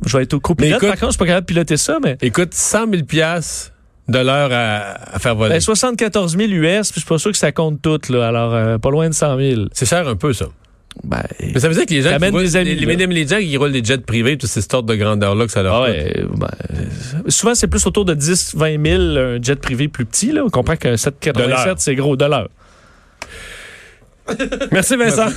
Je 0.05 0.17
vais 0.17 0.23
être 0.23 0.33
au 0.33 0.37
Mais 0.37 0.41
copilote. 0.41 0.81
Par 0.81 0.91
contre, 0.91 1.05
je 1.05 1.11
suis 1.11 1.17
pas 1.17 1.25
capable 1.25 1.45
de 1.45 1.53
piloter 1.53 1.77
ça, 1.77 1.97
mais. 2.01 2.17
Écoute, 2.21 2.53
100 2.53 2.89
000 2.91 3.03
piastres 3.03 3.71
de 4.07 4.19
l'heure 4.19 4.51
à, 4.51 5.15
à 5.15 5.19
faire 5.19 5.35
voler. 5.35 5.55
Ben, 5.55 5.61
74 5.61 6.37
000 6.37 6.51
US, 6.51 6.91
puis 6.91 6.95
je 6.95 6.99
suis 6.99 7.07
pas 7.07 7.17
sûr 7.17 7.31
que 7.31 7.37
ça 7.37 7.51
compte 7.51 7.81
tout, 7.81 7.99
là. 8.09 8.27
Alors, 8.27 8.53
euh, 8.53 8.77
pas 8.77 8.91
loin 8.91 9.07
de 9.07 9.13
100 9.13 9.37
000. 9.37 9.61
C'est 9.71 9.87
cher 9.87 10.07
un 10.07 10.15
peu, 10.15 10.33
ça. 10.33 10.45
Ben, 11.03 11.23
Mais 11.39 11.59
ça 11.59 11.67
veut 11.67 11.73
dire 11.73 11.85
que 11.85 11.93
les 11.93 12.01
gens, 12.01 12.17
qui 12.17 12.29
roulent, 12.29 12.57
amis, 12.57 12.75
les, 12.75 13.27
gens 13.27 13.39
qui 13.39 13.57
roulent 13.57 13.71
des 13.71 13.83
jets 13.83 13.97
privés, 13.97 14.37
toutes 14.37 14.49
ces 14.49 14.61
sortes 14.61 14.85
de 14.85 14.95
grandeur-là 14.95 15.45
que 15.45 15.51
ça 15.51 15.63
leur 15.63 15.75
ah 15.75 15.81
ouais, 15.83 16.23
ben, 16.37 16.49
souvent, 17.29 17.55
c'est 17.55 17.67
plus 17.67 17.85
autour 17.87 18.05
de 18.05 18.13
10, 18.13 18.55
20 18.55 18.85
000, 18.85 19.01
un 19.01 19.41
jet 19.41 19.55
privé 19.55 19.87
plus 19.87 20.05
petit, 20.05 20.31
là. 20.31 20.43
On 20.45 20.49
comprend 20.49 20.75
qu'un 20.75 20.91
De 20.91 20.97
787, 20.97 21.65
l'heure. 21.65 21.75
c'est 21.79 21.95
gros 21.95 22.15
de 22.15 22.25
l'heure. 22.25 22.49
Merci, 24.71 24.95
Vincent. 24.95 25.29